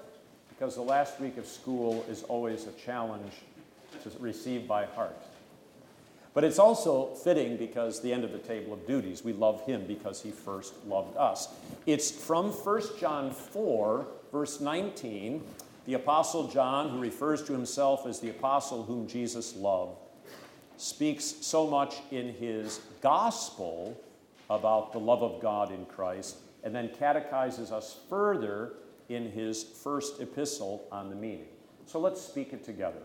because 0.49 0.75
the 0.75 0.83
last 0.83 1.19
week 1.21 1.39
of 1.39 1.47
school 1.47 2.05
is 2.11 2.23
always 2.25 2.67
a 2.67 2.73
challenge 2.73 3.33
to 4.03 4.11
receive 4.19 4.69
by 4.69 4.85
heart. 4.85 5.17
But 6.33 6.45
it's 6.45 6.59
also 6.59 7.15
fitting 7.15 7.57
because 7.57 8.01
the 8.01 8.13
end 8.13 8.23
of 8.23 8.33
the 8.33 8.39
table 8.39 8.73
of 8.73 8.87
duties, 8.87 9.25
we 9.25 9.33
love 9.33 9.65
him 9.67 9.85
because 9.87 10.23
he 10.23 10.31
first 10.31 10.75
loved 10.87 11.17
us. 11.17 11.49
It's 11.87 12.11
from 12.11 12.53
1 12.53 12.83
John 13.01 13.33
4, 13.33 14.07
verse 14.31 14.61
19. 14.61 15.43
The 15.87 15.95
Apostle 15.95 16.47
John, 16.49 16.91
who 16.91 17.01
refers 17.01 17.43
to 17.45 17.53
himself 17.53 18.07
as 18.07 18.21
the 18.21 18.31
apostle 18.31 18.85
whom 18.85 19.09
Jesus 19.09 19.57
loved, 19.57 19.97
speaks 20.77 21.25
so 21.25 21.67
much 21.67 21.97
in 22.11 22.33
his 22.35 22.81
gospel 23.01 24.01
about 24.49 24.93
the 24.93 25.01
love 25.01 25.23
of 25.23 25.41
God 25.41 25.73
in 25.73 25.85
Christ, 25.87 26.37
and 26.63 26.75
then 26.75 26.91
catechizes 26.99 27.73
us 27.73 27.99
further 28.09 28.75
in 29.09 29.31
his 29.31 29.63
first 29.63 30.21
epistle 30.21 30.87
on 30.93 31.11
the 31.11 31.17
meaning. 31.17 31.49
So 31.87 31.99
let's 31.99 32.21
speak 32.21 32.53
it 32.53 32.65
together. 32.65 33.03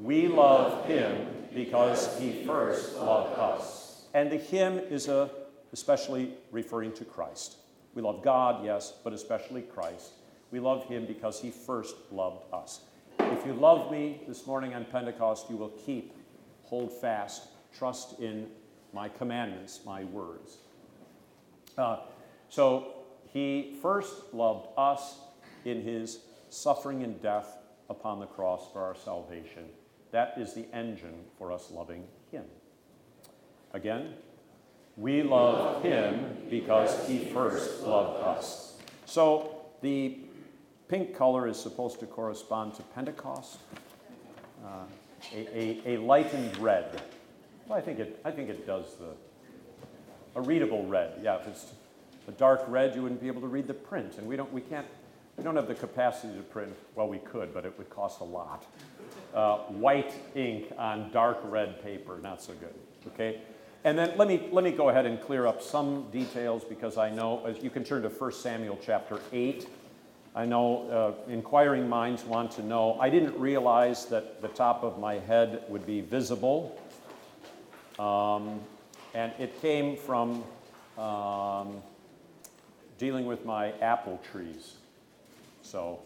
We 0.00 0.28
love 0.28 0.86
him 0.86 1.26
because 1.52 2.18
he 2.18 2.44
first 2.44 2.96
loved 2.96 3.38
us. 3.38 4.04
And 4.14 4.30
the 4.30 4.36
hymn 4.36 4.78
is 4.78 5.08
a, 5.08 5.30
especially 5.72 6.34
referring 6.52 6.92
to 6.94 7.04
Christ. 7.04 7.56
We 7.94 8.02
love 8.02 8.22
God, 8.22 8.64
yes, 8.64 8.92
but 9.02 9.12
especially 9.12 9.62
Christ. 9.62 10.12
We 10.52 10.60
love 10.60 10.84
him 10.84 11.04
because 11.04 11.40
he 11.40 11.50
first 11.50 11.96
loved 12.12 12.44
us. 12.52 12.82
If 13.18 13.44
you 13.44 13.54
love 13.54 13.90
me 13.90 14.22
this 14.28 14.46
morning 14.46 14.72
on 14.74 14.84
Pentecost, 14.84 15.50
you 15.50 15.56
will 15.56 15.70
keep, 15.70 16.14
hold 16.62 16.92
fast, 16.92 17.48
trust 17.76 18.20
in 18.20 18.46
my 18.92 19.08
commandments, 19.08 19.80
my 19.84 20.04
words. 20.04 20.58
Uh, 21.76 21.98
so 22.48 22.94
he 23.24 23.76
first 23.82 24.32
loved 24.32 24.68
us 24.76 25.18
in 25.64 25.82
his 25.82 26.20
suffering 26.50 27.02
and 27.02 27.20
death 27.20 27.58
upon 27.90 28.20
the 28.20 28.26
cross 28.26 28.70
for 28.72 28.80
our 28.82 28.94
salvation. 28.94 29.64
That 30.10 30.34
is 30.38 30.54
the 30.54 30.66
engine 30.74 31.24
for 31.36 31.52
us 31.52 31.70
loving 31.70 32.04
Him. 32.30 32.44
Again, 33.72 34.14
we 34.96 35.22
love 35.22 35.82
Him 35.82 36.36
because 36.48 37.06
He 37.06 37.18
first 37.18 37.82
loved 37.82 38.22
us. 38.22 38.78
So 39.04 39.66
the 39.80 40.18
pink 40.88 41.14
color 41.14 41.46
is 41.46 41.58
supposed 41.58 42.00
to 42.00 42.06
correspond 42.06 42.74
to 42.74 42.82
Pentecost, 42.82 43.58
uh, 44.64 44.84
a, 45.34 45.80
a, 45.86 45.94
a, 45.94 46.00
lightened 46.00 46.56
red. 46.58 47.02
Well, 47.66 47.78
I 47.78 47.82
think 47.82 47.98
it, 47.98 48.20
I 48.24 48.30
think 48.30 48.48
it 48.48 48.66
does 48.66 48.96
the, 48.96 49.10
a 50.34 50.40
readable 50.40 50.86
red. 50.86 51.20
Yeah, 51.22 51.36
if 51.36 51.46
it's 51.46 51.72
a 52.26 52.32
dark 52.32 52.64
red, 52.68 52.94
you 52.94 53.02
wouldn't 53.02 53.20
be 53.20 53.26
able 53.26 53.42
to 53.42 53.46
read 53.46 53.66
the 53.66 53.74
print. 53.74 54.18
And 54.18 54.26
we 54.26 54.36
don't, 54.36 54.52
we 54.52 54.62
can't, 54.62 54.86
we 55.38 55.44
don't 55.44 55.54
have 55.54 55.68
the 55.68 55.74
capacity 55.74 56.36
to 56.36 56.42
print, 56.42 56.74
well, 56.96 57.08
we 57.08 57.18
could, 57.18 57.54
but 57.54 57.64
it 57.64 57.72
would 57.78 57.88
cost 57.88 58.20
a 58.20 58.24
lot. 58.24 58.66
Uh, 59.32 59.58
white 59.68 60.12
ink 60.34 60.72
on 60.76 61.12
dark 61.12 61.38
red 61.44 61.80
paper, 61.80 62.18
not 62.20 62.42
so 62.42 62.52
good, 62.54 62.74
okay? 63.06 63.40
And 63.84 63.96
then 63.96 64.18
let 64.18 64.26
me, 64.26 64.48
let 64.50 64.64
me 64.64 64.72
go 64.72 64.88
ahead 64.88 65.06
and 65.06 65.20
clear 65.20 65.46
up 65.46 65.62
some 65.62 66.10
details 66.10 66.64
because 66.64 66.98
I 66.98 67.10
know, 67.10 67.46
as 67.46 67.62
you 67.62 67.70
can 67.70 67.84
turn 67.84 68.02
to 68.02 68.08
1 68.08 68.32
Samuel 68.32 68.78
chapter 68.82 69.20
8. 69.32 69.68
I 70.34 70.44
know 70.44 71.16
uh, 71.28 71.30
inquiring 71.30 71.88
minds 71.88 72.24
want 72.24 72.50
to 72.52 72.62
know. 72.62 72.98
I 73.00 73.08
didn't 73.08 73.38
realize 73.38 74.06
that 74.06 74.42
the 74.42 74.48
top 74.48 74.82
of 74.82 74.98
my 74.98 75.14
head 75.14 75.62
would 75.68 75.86
be 75.86 76.00
visible. 76.00 76.80
Um, 77.98 78.60
and 79.14 79.32
it 79.38 79.60
came 79.62 79.96
from 79.96 80.44
um, 80.98 81.80
dealing 82.98 83.26
with 83.26 83.44
my 83.44 83.72
apple 83.80 84.20
trees. 84.32 84.74
So 85.68 86.00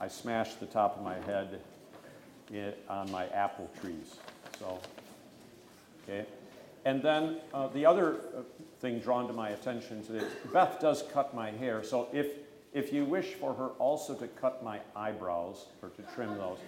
I 0.00 0.08
smashed 0.08 0.58
the 0.58 0.66
top 0.66 0.96
of 0.96 1.04
my 1.04 1.14
head 1.20 1.60
on 2.88 3.08
my 3.12 3.26
apple 3.28 3.70
trees. 3.80 4.16
So, 4.58 4.80
okay. 6.02 6.26
And 6.84 7.00
then 7.00 7.36
uh, 7.54 7.68
the 7.68 7.86
other 7.86 8.16
uh, 8.16 8.42
thing 8.80 8.98
drawn 8.98 9.28
to 9.28 9.32
my 9.32 9.50
attention 9.50 10.04
today, 10.04 10.26
Beth 10.52 10.80
does 10.80 11.04
cut 11.12 11.32
my 11.32 11.50
hair. 11.50 11.84
So 11.84 12.08
if 12.12 12.26
if 12.72 12.92
you 12.92 13.04
wish 13.04 13.34
for 13.34 13.54
her 13.54 13.68
also 13.78 14.14
to 14.14 14.26
cut 14.26 14.62
my 14.64 14.80
eyebrows 14.96 15.66
or 15.80 15.90
to 15.90 16.02
trim 16.14 16.36
those, 16.36 16.58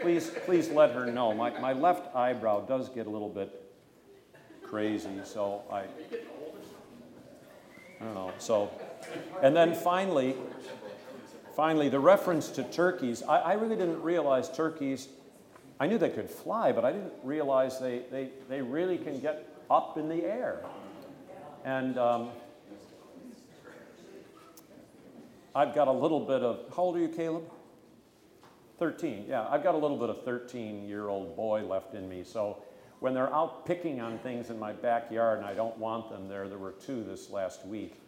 please 0.00 0.30
please 0.46 0.68
let 0.68 0.92
her 0.92 1.06
know. 1.06 1.34
My 1.34 1.50
my 1.58 1.72
left 1.72 2.14
eyebrow 2.14 2.66
does 2.66 2.88
get 2.88 3.06
a 3.06 3.10
little 3.10 3.28
bit 3.28 3.50
crazy, 4.62 5.20
so 5.24 5.62
I 5.72 5.80
I 8.00 8.04
don't 8.04 8.14
know. 8.14 8.32
So, 8.38 8.70
and 9.42 9.56
then 9.56 9.74
finally, 9.74 10.34
finally, 11.54 11.88
the 11.88 12.00
reference 12.00 12.48
to 12.50 12.62
turkeys. 12.64 13.22
I, 13.22 13.38
I 13.38 13.52
really 13.54 13.76
didn't 13.76 14.02
realize 14.02 14.54
turkeys 14.54 15.08
I 15.82 15.86
knew 15.88 15.98
they 15.98 16.10
could 16.10 16.30
fly, 16.30 16.70
but 16.70 16.84
I 16.84 16.92
didn't 16.92 17.12
realize 17.24 17.80
they, 17.80 18.02
they, 18.08 18.28
they 18.48 18.62
really 18.62 18.98
can 18.98 19.18
get 19.18 19.48
up 19.68 19.98
in 19.98 20.08
the 20.08 20.22
air. 20.22 20.60
And 21.64 21.98
um, 21.98 22.28
I've 25.56 25.74
got 25.74 25.88
a 25.88 25.92
little 25.92 26.20
bit 26.20 26.40
of, 26.42 26.72
how 26.76 26.84
old 26.84 26.96
are 26.96 27.00
you, 27.00 27.08
Caleb? 27.08 27.42
13, 28.78 29.24
yeah, 29.28 29.48
I've 29.48 29.64
got 29.64 29.74
a 29.74 29.78
little 29.78 29.96
bit 29.96 30.08
of 30.08 30.24
13 30.24 30.88
year 30.88 31.08
old 31.08 31.34
boy 31.34 31.64
left 31.64 31.94
in 31.94 32.08
me. 32.08 32.22
So 32.22 32.58
when 33.00 33.12
they're 33.12 33.34
out 33.34 33.66
picking 33.66 34.00
on 34.00 34.18
things 34.18 34.50
in 34.50 34.60
my 34.60 34.72
backyard 34.72 35.38
and 35.38 35.46
I 35.48 35.54
don't 35.54 35.76
want 35.78 36.10
them 36.10 36.28
there, 36.28 36.48
there 36.48 36.58
were 36.58 36.72
two 36.72 37.02
this 37.02 37.28
last 37.28 37.66
week. 37.66 38.00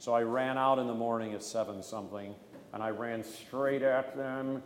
So 0.00 0.12
I 0.12 0.22
ran 0.22 0.58
out 0.58 0.80
in 0.80 0.88
the 0.88 0.94
morning 0.94 1.34
at 1.34 1.44
7 1.44 1.84
something 1.84 2.34
and 2.72 2.82
I 2.82 2.90
ran 2.90 3.22
straight 3.24 3.82
at 3.82 4.16
them 4.16 4.62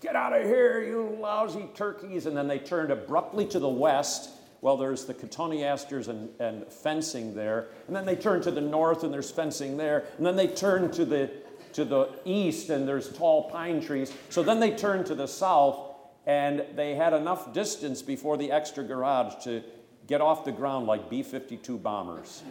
Get 0.00 0.14
out 0.14 0.32
of 0.32 0.44
here, 0.44 0.80
you 0.80 1.16
lousy 1.20 1.68
turkeys. 1.74 2.26
And 2.26 2.36
then 2.36 2.46
they 2.46 2.58
turned 2.58 2.90
abruptly 2.90 3.46
to 3.46 3.58
the 3.58 3.68
west. 3.68 4.30
Well, 4.60 4.76
there's 4.76 5.04
the 5.04 5.14
cotoneasters 5.14 6.08
and, 6.08 6.30
and 6.40 6.66
fencing 6.72 7.34
there. 7.34 7.68
And 7.86 7.96
then 7.96 8.06
they 8.06 8.16
turn 8.16 8.40
to 8.42 8.50
the 8.50 8.60
north 8.60 9.02
and 9.02 9.12
there's 9.12 9.30
fencing 9.30 9.76
there. 9.76 10.04
And 10.16 10.26
then 10.26 10.36
they 10.36 10.46
turn 10.46 10.90
to 10.92 11.04
the, 11.04 11.30
to 11.72 11.84
the 11.84 12.10
east 12.24 12.70
and 12.70 12.86
there's 12.86 13.12
tall 13.12 13.50
pine 13.50 13.80
trees. 13.80 14.12
So 14.30 14.42
then 14.42 14.60
they 14.60 14.70
turn 14.70 15.04
to 15.04 15.14
the 15.14 15.26
south 15.26 15.94
and 16.26 16.64
they 16.76 16.94
had 16.94 17.12
enough 17.12 17.52
distance 17.52 18.02
before 18.02 18.36
the 18.36 18.52
extra 18.52 18.84
garage 18.84 19.42
to 19.44 19.62
get 20.06 20.20
off 20.20 20.44
the 20.44 20.52
ground 20.52 20.86
like 20.86 21.10
B 21.10 21.22
52 21.24 21.76
bombers. 21.76 22.42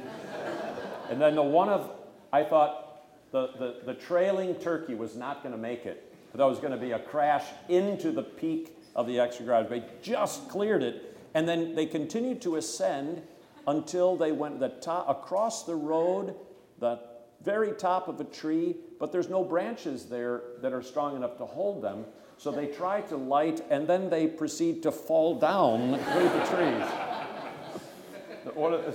and 1.09 1.21
then 1.21 1.35
the 1.35 1.43
one 1.43 1.69
of, 1.69 1.91
I 2.33 2.43
thought 2.43 2.86
the, 3.31 3.47
the, 3.59 3.75
the 3.85 3.93
trailing 3.93 4.55
turkey 4.55 4.95
was 4.95 5.15
not 5.15 5.43
going 5.43 5.53
to 5.53 5.61
make 5.61 5.85
it 5.85 6.07
that 6.37 6.45
was 6.45 6.59
going 6.59 6.71
to 6.71 6.77
be 6.77 6.91
a 6.91 6.99
crash 6.99 7.45
into 7.67 8.11
the 8.11 8.21
peak 8.21 8.77
of 8.95 9.07
the 9.07 9.19
extra 9.19 9.45
garage. 9.45 9.69
They 9.69 9.83
just 10.01 10.47
cleared 10.49 10.83
it, 10.83 11.17
and 11.33 11.49
then 11.49 11.73
they 11.73 11.87
continued 11.87 12.41
to 12.43 12.57
ascend 12.57 13.23
until 13.65 14.15
they 14.15 14.31
went 14.31 14.59
the 14.59 14.69
top, 14.69 15.09
across 15.09 15.65
the 15.65 15.75
road, 15.75 16.35
the 16.79 16.99
very 17.43 17.71
top 17.71 18.07
of 18.07 18.19
a 18.19 18.23
tree, 18.23 18.75
but 18.99 19.11
there's 19.11 19.29
no 19.29 19.43
branches 19.43 20.05
there 20.05 20.43
that 20.61 20.73
are 20.73 20.83
strong 20.83 21.15
enough 21.15 21.37
to 21.37 21.45
hold 21.45 21.83
them. 21.83 22.05
So 22.37 22.51
they 22.51 22.67
try 22.67 23.01
to 23.01 23.17
light, 23.17 23.61
and 23.71 23.87
then 23.87 24.11
they 24.11 24.27
proceed 24.27 24.83
to 24.83 24.91
fall 24.91 25.39
down 25.39 25.97
through 26.13 26.29
the 26.29 26.45
trees. 26.45 26.87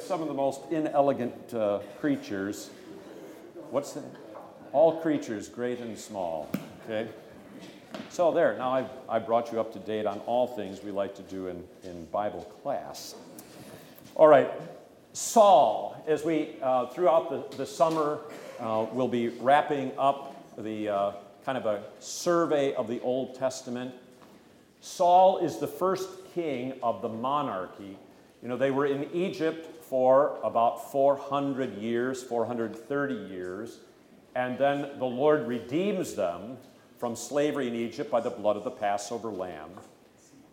Some 0.03 0.23
of 0.23 0.29
the 0.29 0.35
most 0.35 0.61
inelegant 0.71 1.53
uh, 1.53 1.81
creatures. 2.01 2.71
What's 3.73 3.95
that? 3.95 4.05
All 4.75 5.01
creatures, 5.01 5.49
great 5.49 5.79
and 5.79 5.99
small. 5.99 6.51
Okay. 6.85 7.09
So, 8.11 8.31
there, 8.31 8.55
now 8.59 8.71
I've, 8.71 8.91
I 9.09 9.19
brought 9.19 9.51
you 9.51 9.61
up 9.61 9.73
to 9.73 9.79
date 9.79 10.05
on 10.05 10.19
all 10.27 10.47
things 10.47 10.85
we 10.85 10.91
like 10.91 11.15
to 11.15 11.23
do 11.23 11.47
in, 11.47 11.65
in 11.83 12.05
Bible 12.13 12.43
class. 12.63 13.15
All 14.15 14.27
right, 14.27 14.51
Saul, 15.15 16.05
as 16.07 16.23
we, 16.23 16.51
uh, 16.61 16.89
throughout 16.89 17.31
the, 17.31 17.57
the 17.57 17.65
summer, 17.65 18.19
uh, 18.61 18.85
we'll 18.93 19.09
be 19.09 19.29
wrapping 19.29 19.93
up 19.97 20.37
the 20.59 20.91
uh, 20.91 21.13
kind 21.47 21.57
of 21.57 21.65
a 21.65 21.83
survey 21.99 22.75
of 22.75 22.89
the 22.89 23.01
Old 23.01 23.37
Testament. 23.37 23.95
Saul 24.83 25.39
is 25.39 25.57
the 25.57 25.67
first 25.67 26.11
king 26.35 26.75
of 26.83 27.01
the 27.01 27.09
monarchy. 27.09 27.97
You 28.43 28.49
know, 28.49 28.59
they 28.59 28.71
were 28.71 28.85
in 28.85 29.09
Egypt 29.15 29.82
for 29.93 30.39
about 30.43 30.91
400 30.91 31.77
years, 31.77 32.23
430 32.23 33.15
years, 33.31 33.81
and 34.35 34.57
then 34.57 34.89
the 34.99 35.05
Lord 35.05 35.47
redeems 35.47 36.15
them 36.15 36.57
from 36.97 37.15
slavery 37.15 37.69
in 37.69 37.75
Egypt 37.75 38.11
by 38.11 38.21
the 38.21 38.31
blood 38.31 38.57
of 38.57 38.65
the 38.65 38.71
Passover 38.71 39.29
lamb. 39.29 39.69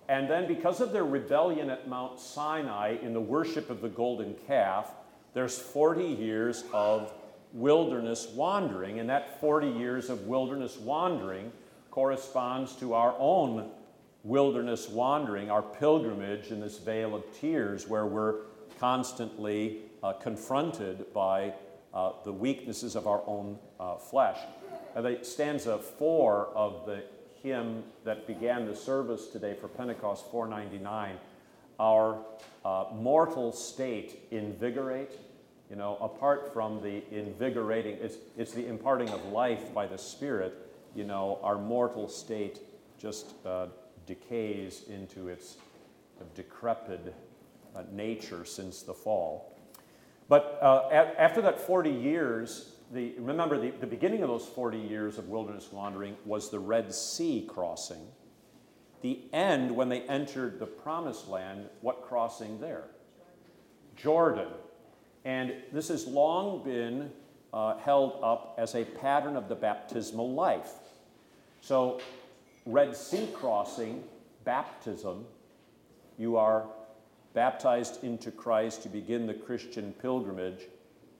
And 0.09 0.29
then, 0.29 0.45
because 0.45 0.81
of 0.81 0.91
their 0.91 1.05
rebellion 1.05 1.69
at 1.69 1.87
Mount 1.87 2.19
Sinai 2.19 2.97
in 3.01 3.13
the 3.13 3.21
worship 3.21 3.69
of 3.69 3.79
the 3.79 3.87
golden 3.87 4.35
calf, 4.45 4.91
there's 5.33 5.57
40 5.57 6.03
years 6.03 6.65
of 6.73 7.13
wilderness 7.53 8.27
wandering. 8.35 8.99
And 8.99 9.09
that 9.09 9.39
40 9.39 9.69
years 9.69 10.09
of 10.09 10.27
wilderness 10.27 10.75
wandering 10.75 11.53
corresponds 11.91 12.75
to 12.75 12.93
our 12.93 13.15
own 13.17 13.69
wilderness 14.25 14.89
wandering, 14.89 15.49
our 15.49 15.61
pilgrimage 15.61 16.51
in 16.51 16.59
this 16.59 16.77
vale 16.77 17.15
of 17.15 17.23
tears, 17.39 17.87
where 17.87 18.05
we're 18.05 18.48
constantly 18.79 19.79
uh, 20.01 20.13
confronted 20.13 21.11
by 21.13 21.53
uh, 21.93 22.11
the 22.23 22.31
weaknesses 22.31 22.95
of 22.95 23.07
our 23.07 23.21
own 23.25 23.57
uh, 23.79 23.95
flesh 23.95 24.37
the 24.95 25.19
stanza 25.21 25.77
four 25.77 26.49
of 26.55 26.85
the 26.85 27.03
hymn 27.41 27.83
that 28.03 28.27
began 28.27 28.65
the 28.65 28.75
service 28.75 29.27
today 29.27 29.55
for 29.59 29.67
Pentecost 29.67 30.29
499, 30.31 31.15
our 31.79 32.17
uh, 32.65 32.85
mortal 32.93 33.51
state 33.51 34.27
invigorate. 34.31 35.17
You 35.69 35.75
know, 35.75 35.97
apart 36.01 36.51
from 36.53 36.81
the 36.81 37.03
invigorating, 37.13 37.97
it's, 38.01 38.17
it's 38.37 38.53
the 38.53 38.65
imparting 38.67 39.09
of 39.09 39.23
life 39.25 39.73
by 39.73 39.85
the 39.85 39.97
Spirit, 39.97 40.55
you 40.95 41.03
know, 41.03 41.39
our 41.43 41.57
mortal 41.57 42.07
state 42.07 42.59
just 42.97 43.33
uh, 43.45 43.67
decays 44.07 44.85
into 44.89 45.29
its 45.29 45.57
decrepit 46.33 47.01
uh, 47.05 47.11
nature 47.91 48.45
since 48.45 48.81
the 48.81 48.93
fall. 48.93 49.55
But 50.27 50.59
uh, 50.61 50.89
a- 50.91 51.21
after 51.21 51.41
that 51.41 51.59
40 51.59 51.89
years, 51.89 52.73
the, 52.91 53.13
remember, 53.17 53.59
the, 53.59 53.71
the 53.71 53.87
beginning 53.87 54.23
of 54.23 54.29
those 54.29 54.45
40 54.45 54.77
years 54.77 55.17
of 55.17 55.29
wilderness 55.29 55.69
wandering 55.71 56.15
was 56.25 56.49
the 56.49 56.59
Red 56.59 56.93
Sea 56.93 57.45
crossing. 57.47 58.07
The 59.01 59.21
end, 59.31 59.75
when 59.75 59.89
they 59.89 60.01
entered 60.01 60.59
the 60.59 60.65
promised 60.65 61.27
land, 61.27 61.65
what 61.81 62.01
crossing 62.03 62.59
there? 62.59 62.85
Jordan. 63.95 64.49
And 65.25 65.53
this 65.71 65.87
has 65.89 66.05
long 66.07 66.63
been 66.63 67.11
uh, 67.53 67.77
held 67.77 68.19
up 68.23 68.55
as 68.57 68.75
a 68.75 68.83
pattern 68.83 69.35
of 69.35 69.49
the 69.49 69.55
baptismal 69.55 70.33
life. 70.33 70.71
So, 71.61 72.01
Red 72.65 72.95
Sea 72.95 73.27
crossing, 73.33 74.03
baptism, 74.43 75.25
you 76.17 76.37
are 76.37 76.67
baptized 77.33 78.03
into 78.03 78.31
Christ 78.31 78.83
to 78.83 78.89
begin 78.89 79.27
the 79.27 79.33
Christian 79.33 79.93
pilgrimage 79.93 80.67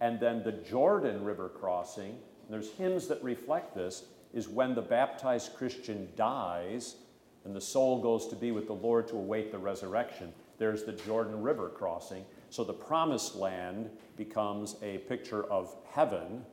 and 0.01 0.19
then 0.19 0.43
the 0.43 0.51
Jordan 0.51 1.23
River 1.23 1.49
crossing. 1.49 2.17
There's 2.49 2.71
hymns 2.71 3.07
that 3.07 3.23
reflect 3.23 3.75
this. 3.75 4.05
is 4.33 4.47
when 4.47 4.75
the 4.75 4.81
baptized 4.81 5.55
Christian 5.55 6.07
dies 6.15 6.95
and 7.45 7.55
the 7.55 7.61
soul 7.61 8.01
goes 8.01 8.27
to 8.27 8.35
be 8.35 8.51
with 8.51 8.67
the 8.67 8.73
Lord 8.73 9.07
to 9.09 9.15
await 9.15 9.51
the 9.51 9.57
resurrection. 9.57 10.33
There's 10.57 10.83
the 10.83 10.93
Jordan 10.93 11.41
River 11.41 11.69
crossing. 11.69 12.25
So 12.49 12.63
the 12.63 12.73
promised 12.73 13.35
land 13.35 13.89
becomes 14.17 14.75
a 14.81 14.99
picture 14.99 15.43
of 15.45 15.75
heaven 15.91 16.43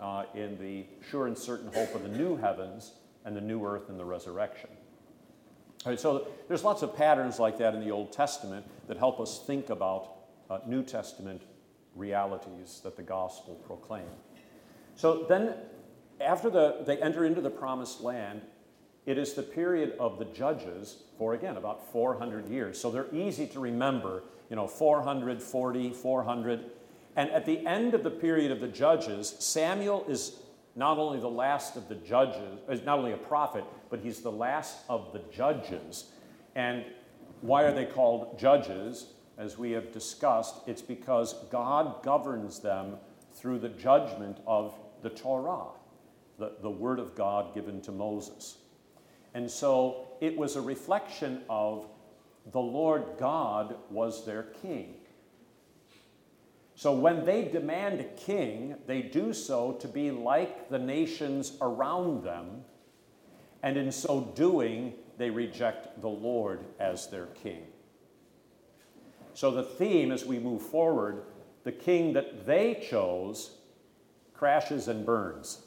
uh, 0.00 0.24
in 0.34 0.58
the 0.58 0.84
sure 1.08 1.26
and 1.26 1.38
certain 1.38 1.72
hope 1.72 1.94
of 1.94 2.02
the 2.02 2.08
new 2.08 2.36
heavens 2.36 2.94
and 3.24 3.36
the 3.36 3.40
new 3.40 3.64
earth 3.64 3.88
and 3.88 3.98
the 3.98 4.04
resurrection. 4.04 4.70
So 5.82 6.28
there's 6.48 6.62
lots 6.62 6.82
of 6.82 6.96
patterns 6.96 7.40
like 7.40 7.58
that 7.58 7.74
in 7.74 7.80
the 7.80 7.90
Old 7.90 8.12
Testament 8.12 8.64
that 8.86 8.98
help 8.98 9.18
us 9.20 9.42
think 9.46 9.70
about 9.70 10.12
uh, 10.48 10.58
New 10.66 10.82
Testament 10.82 11.42
realities 11.96 12.80
that 12.84 12.96
the 12.96 13.02
gospel 13.02 13.54
proclaim. 13.66 14.06
So 14.94 15.24
then, 15.28 15.54
after 16.20 16.50
the, 16.50 16.82
they 16.86 16.98
enter 16.98 17.24
into 17.24 17.40
the 17.40 17.50
promised 17.50 18.00
land, 18.00 18.42
it 19.06 19.18
is 19.18 19.34
the 19.34 19.42
period 19.42 19.94
of 19.98 20.18
the 20.18 20.26
judges 20.26 21.02
for, 21.18 21.34
again, 21.34 21.56
about 21.56 21.90
400 21.92 22.48
years. 22.48 22.80
So 22.80 22.90
they're 22.90 23.12
easy 23.12 23.46
to 23.48 23.58
remember, 23.58 24.22
you 24.48 24.56
know, 24.56 24.68
440, 24.68 25.92
400. 25.92 26.60
And 27.16 27.30
at 27.30 27.44
the 27.44 27.66
end 27.66 27.94
of 27.94 28.04
the 28.04 28.10
period 28.10 28.52
of 28.52 28.60
the 28.60 28.68
judges, 28.68 29.34
Samuel 29.40 30.04
is 30.08 30.36
not 30.76 30.98
only 30.98 31.18
the 31.18 31.28
last 31.28 31.76
of 31.76 31.88
the 31.88 31.96
judges, 31.96 32.60
not 32.84 32.98
only 32.98 33.12
a 33.12 33.16
prophet, 33.16 33.64
but 33.92 34.00
he's 34.00 34.20
the 34.20 34.32
last 34.32 34.78
of 34.88 35.12
the 35.12 35.20
judges. 35.30 36.06
And 36.54 36.86
why 37.42 37.64
are 37.64 37.74
they 37.74 37.84
called 37.84 38.38
judges? 38.38 39.08
As 39.36 39.58
we 39.58 39.72
have 39.72 39.92
discussed, 39.92 40.54
it's 40.66 40.80
because 40.80 41.34
God 41.50 42.02
governs 42.02 42.58
them 42.58 42.96
through 43.34 43.58
the 43.58 43.68
judgment 43.68 44.38
of 44.46 44.74
the 45.02 45.10
Torah, 45.10 45.72
the, 46.38 46.52
the 46.62 46.70
word 46.70 47.00
of 47.00 47.14
God 47.14 47.54
given 47.54 47.82
to 47.82 47.92
Moses. 47.92 48.56
And 49.34 49.50
so 49.50 50.08
it 50.22 50.38
was 50.38 50.56
a 50.56 50.62
reflection 50.62 51.42
of 51.50 51.86
the 52.50 52.60
Lord 52.60 53.04
God 53.18 53.76
was 53.90 54.24
their 54.24 54.44
king. 54.62 54.94
So 56.76 56.94
when 56.94 57.26
they 57.26 57.44
demand 57.44 58.00
a 58.00 58.04
king, 58.04 58.74
they 58.86 59.02
do 59.02 59.34
so 59.34 59.72
to 59.72 59.86
be 59.86 60.10
like 60.10 60.70
the 60.70 60.78
nations 60.78 61.58
around 61.60 62.24
them, 62.24 62.64
and 63.62 63.76
in 63.76 63.92
so 63.92 64.32
doing, 64.34 64.94
they 65.18 65.30
reject 65.30 66.00
the 66.00 66.08
Lord 66.08 66.64
as 66.80 67.08
their 67.08 67.26
king. 67.26 67.64
So 69.34 69.50
the 69.50 69.62
theme 69.62 70.12
as 70.12 70.24
we 70.24 70.38
move 70.38 70.62
forward, 70.62 71.22
the 71.64 71.72
king 71.72 72.12
that 72.14 72.44
they 72.46 72.74
chose 72.88 73.52
crashes 74.34 74.88
and 74.88 75.06
burns, 75.06 75.62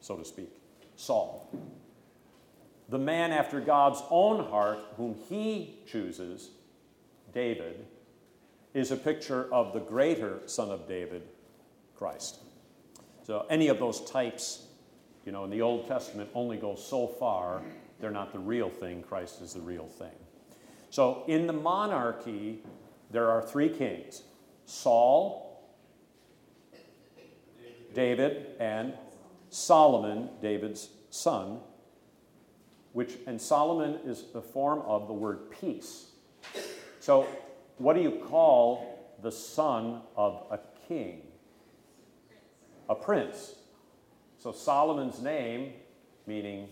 so 0.00 0.16
to 0.16 0.24
speak, 0.24 0.50
Saul 0.96 1.50
the 2.92 2.98
man 2.98 3.32
after 3.32 3.58
God's 3.58 4.02
own 4.10 4.44
heart, 4.50 4.78
whom 4.98 5.16
he 5.28 5.78
chooses, 5.86 6.50
David, 7.32 7.86
is 8.74 8.90
a 8.90 8.96
picture 8.96 9.52
of 9.52 9.72
the 9.72 9.80
greater 9.80 10.40
son 10.44 10.70
of 10.70 10.86
David, 10.86 11.22
Christ. 11.96 12.40
So 13.22 13.46
any 13.48 13.68
of 13.68 13.78
those 13.78 14.02
types, 14.10 14.66
you 15.24 15.32
know, 15.32 15.44
in 15.44 15.50
the 15.50 15.62
Old 15.62 15.86
Testament 15.86 16.30
only 16.34 16.56
go 16.56 16.74
so 16.74 17.06
far. 17.06 17.62
They're 18.00 18.10
not 18.10 18.32
the 18.32 18.38
real 18.38 18.68
thing. 18.68 19.02
Christ 19.02 19.40
is 19.40 19.54
the 19.54 19.60
real 19.60 19.86
thing. 19.86 20.10
So 20.90 21.24
in 21.26 21.46
the 21.46 21.52
monarchy, 21.52 22.62
there 23.10 23.30
are 23.30 23.42
three 23.42 23.68
kings 23.68 24.22
Saul, 24.66 25.62
David, 27.94 28.46
and 28.58 28.94
Solomon, 29.50 30.30
David's 30.40 30.88
son, 31.10 31.60
which, 32.92 33.14
and 33.26 33.40
Solomon 33.40 34.00
is 34.04 34.24
the 34.32 34.42
form 34.42 34.80
of 34.86 35.06
the 35.08 35.12
word 35.12 35.50
peace. 35.50 36.06
So, 37.00 37.26
what 37.78 37.94
do 37.94 38.02
you 38.02 38.22
call 38.28 39.16
the 39.22 39.32
son 39.32 40.02
of 40.16 40.46
a 40.50 40.58
king? 40.88 41.22
A 42.88 42.94
prince. 42.94 43.54
So, 44.42 44.50
Solomon's 44.50 45.20
name, 45.22 45.72
meaning 46.26 46.68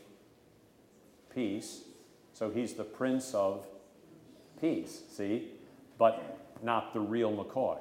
peace, 1.33 1.83
so 2.33 2.51
he's 2.51 2.73
the 2.73 2.83
prince 2.83 3.33
of 3.33 3.65
peace, 4.61 5.03
see? 5.09 5.53
But 5.97 6.41
not 6.65 6.93
the 6.93 6.99
real 6.99 7.31
McCoy, 7.31 7.79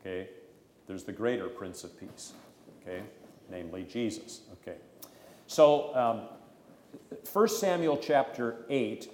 okay? 0.00 0.28
There's 0.88 1.04
the 1.04 1.12
greater 1.12 1.46
prince 1.46 1.84
of 1.84 2.00
peace, 2.00 2.32
okay? 2.82 3.04
Namely 3.48 3.84
Jesus, 3.84 4.40
okay? 4.54 4.78
So, 5.46 5.94
um, 5.94 6.22
1 7.32 7.48
Samuel 7.48 7.96
chapter 7.96 8.56
8 8.68 9.08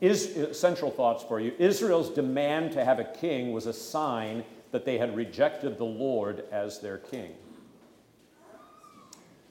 is 0.00 0.36
uh, 0.36 0.52
central 0.52 0.90
thoughts 0.90 1.22
for 1.22 1.38
you. 1.38 1.54
Israel's 1.60 2.10
demand 2.10 2.72
to 2.72 2.84
have 2.84 2.98
a 2.98 3.04
king 3.04 3.52
was 3.52 3.66
a 3.66 3.72
sign 3.72 4.42
that 4.70 4.84
they 4.84 4.98
had 4.98 5.16
rejected 5.16 5.78
the 5.78 5.84
Lord 5.84 6.44
as 6.50 6.80
their 6.80 6.98
king. 6.98 7.32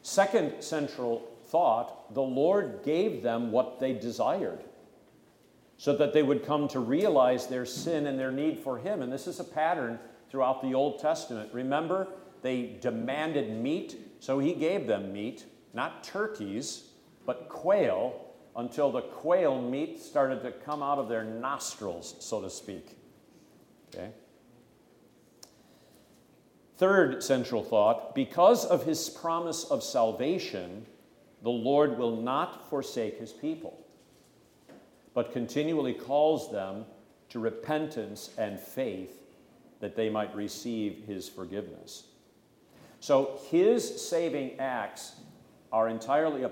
Second 0.02 0.62
central 0.62 1.30
thought 1.46 2.14
the 2.14 2.22
Lord 2.22 2.82
gave 2.84 3.22
them 3.22 3.52
what 3.52 3.80
they 3.80 3.94
desired 3.94 4.64
so 5.78 5.96
that 5.96 6.14
they 6.14 6.24
would 6.24 6.46
come 6.46 6.68
to 6.68 6.80
realize 6.80 7.48
their 7.48 7.66
sin 7.66 8.08
and 8.08 8.20
their 8.20 8.32
need 8.32 8.60
for 8.60 8.78
Him. 8.78 9.02
And 9.02 9.12
this 9.12 9.28
is 9.28 9.40
a 9.40 9.44
pattern 9.44 10.00
throughout 10.30 10.62
the 10.62 10.74
Old 10.74 11.00
Testament. 11.00 11.50
Remember, 11.54 12.08
they 12.42 12.78
demanded 12.82 13.52
meat, 13.52 13.98
so 14.20 14.40
He 14.40 14.54
gave 14.54 14.88
them 14.88 15.14
meat 15.14 15.46
not 15.74 16.04
turkeys, 16.04 16.90
but 17.26 17.48
quail, 17.50 18.26
until 18.56 18.92
the 18.92 19.02
quail 19.02 19.62
meat 19.62 20.00
started 20.00 20.42
to 20.42 20.52
come 20.52 20.82
out 20.82 20.98
of 20.98 21.08
their 21.08 21.24
nostrils, 21.24 22.16
so 22.20 22.42
to 22.42 22.50
speak. 22.50 22.98
Okay? 23.94 24.10
Third 26.80 27.22
central 27.22 27.62
thought 27.62 28.15
because 28.15 28.63
of 28.63 28.86
his 28.86 29.10
promise 29.10 29.65
of 29.65 29.84
salvation, 29.84 30.86
the 31.44 31.50
Lord 31.50 31.98
will 31.98 32.15
not 32.15 32.70
forsake 32.70 33.20
his 33.20 33.34
people, 33.34 33.86
but 35.13 35.34
continually 35.34 35.94
calls 35.94 36.50
them 36.54 36.86
to 37.32 37.39
repentance 37.39 38.30
and 38.38 38.58
faith 38.58 39.22
that 39.82 39.98
they 39.98 40.10
might 40.10 40.34
receive 40.34 41.04
his 41.06 41.28
forgiveness. 41.28 42.06
So 43.02 43.39
his 43.50 44.02
saving 44.02 44.58
acts 44.58 45.15
are 45.74 45.89
entirely 45.89 46.46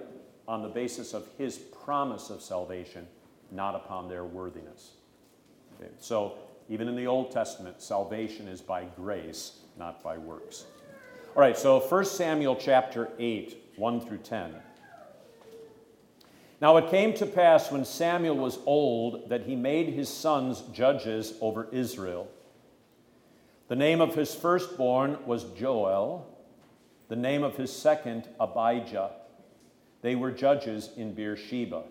on 0.46 0.62
the 0.62 0.68
basis 0.68 1.14
of 1.14 1.26
his 1.38 1.58
promise 1.58 2.30
of 2.30 2.42
salvation, 2.42 3.08
not 3.50 3.76
upon 3.76 4.10
their 4.10 4.26
worthiness. 4.26 4.92
Okay? 5.80 5.92
So, 6.00 6.36
even 6.68 6.90
in 6.90 6.98
the 6.98 7.08
Old 7.08 7.32
Testament, 7.32 7.82
salvation 7.82 8.50
is 8.50 8.60
by 8.60 8.84
grace, 8.98 9.60
not 9.78 10.04
by 10.04 10.18
works. 10.18 10.66
All 11.36 11.42
right, 11.42 11.58
so 11.58 11.80
1 11.80 12.06
Samuel 12.06 12.56
chapter 12.56 13.10
8, 13.20 13.58
1 13.76 14.02
through 14.02 14.18
10. 14.20 14.56
Now 16.60 16.78
it 16.78 16.90
came 16.90 17.14
to 17.16 17.26
pass 17.26 17.72
when 17.72 17.86
Samuel 17.86 18.38
was 18.38 18.58
old 18.66 19.30
that 19.30 19.44
he 19.44 19.56
made 19.56 19.90
his 19.90 20.10
sons 20.10 20.62
judges 20.74 21.34
over 21.42 21.68
Israel. 21.72 22.28
The 23.68 23.76
name 23.76 24.02
of 24.02 24.16
his 24.16 24.34
firstborn 24.34 25.18
was 25.26 25.44
Joel 25.52 26.34
the 27.08 27.16
name 27.16 27.44
of 27.44 27.56
his 27.56 27.72
second, 27.72 28.28
Abijah. 28.40 29.12
They 30.02 30.16
were 30.16 30.32
judges 30.32 30.90
in 30.98 31.14
Beersheba. 31.14 31.84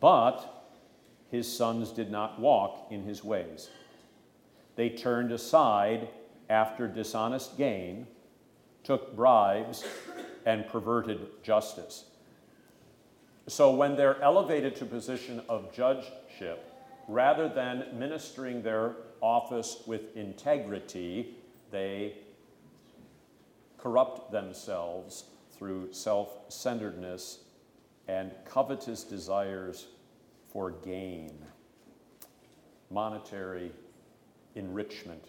But 0.00 0.68
his 1.30 1.54
sons 1.54 1.90
did 1.90 2.10
not 2.10 2.40
walk 2.40 2.88
in 2.90 3.04
his 3.04 3.22
ways. 3.22 3.70
They 4.74 4.88
turned 4.88 5.32
aside 5.32 6.08
after 6.52 6.86
dishonest 6.86 7.56
gain, 7.56 8.06
took 8.84 9.16
bribes, 9.16 9.84
and 10.44 10.66
perverted 10.68 11.18
justice. 11.42 12.04
So 13.46 13.74
when 13.74 13.96
they're 13.96 14.20
elevated 14.20 14.76
to 14.76 14.84
position 14.84 15.40
of 15.48 15.72
judgeship, 15.72 16.62
rather 17.08 17.48
than 17.48 17.86
ministering 17.94 18.62
their 18.62 18.96
office 19.22 19.82
with 19.86 20.14
integrity, 20.14 21.34
they 21.70 22.18
corrupt 23.78 24.30
themselves 24.30 25.24
through 25.56 25.92
self 25.92 26.52
centeredness 26.52 27.38
and 28.08 28.30
covetous 28.44 29.04
desires 29.04 29.86
for 30.52 30.70
gain, 30.70 31.32
monetary 32.90 33.72
enrichment. 34.54 35.24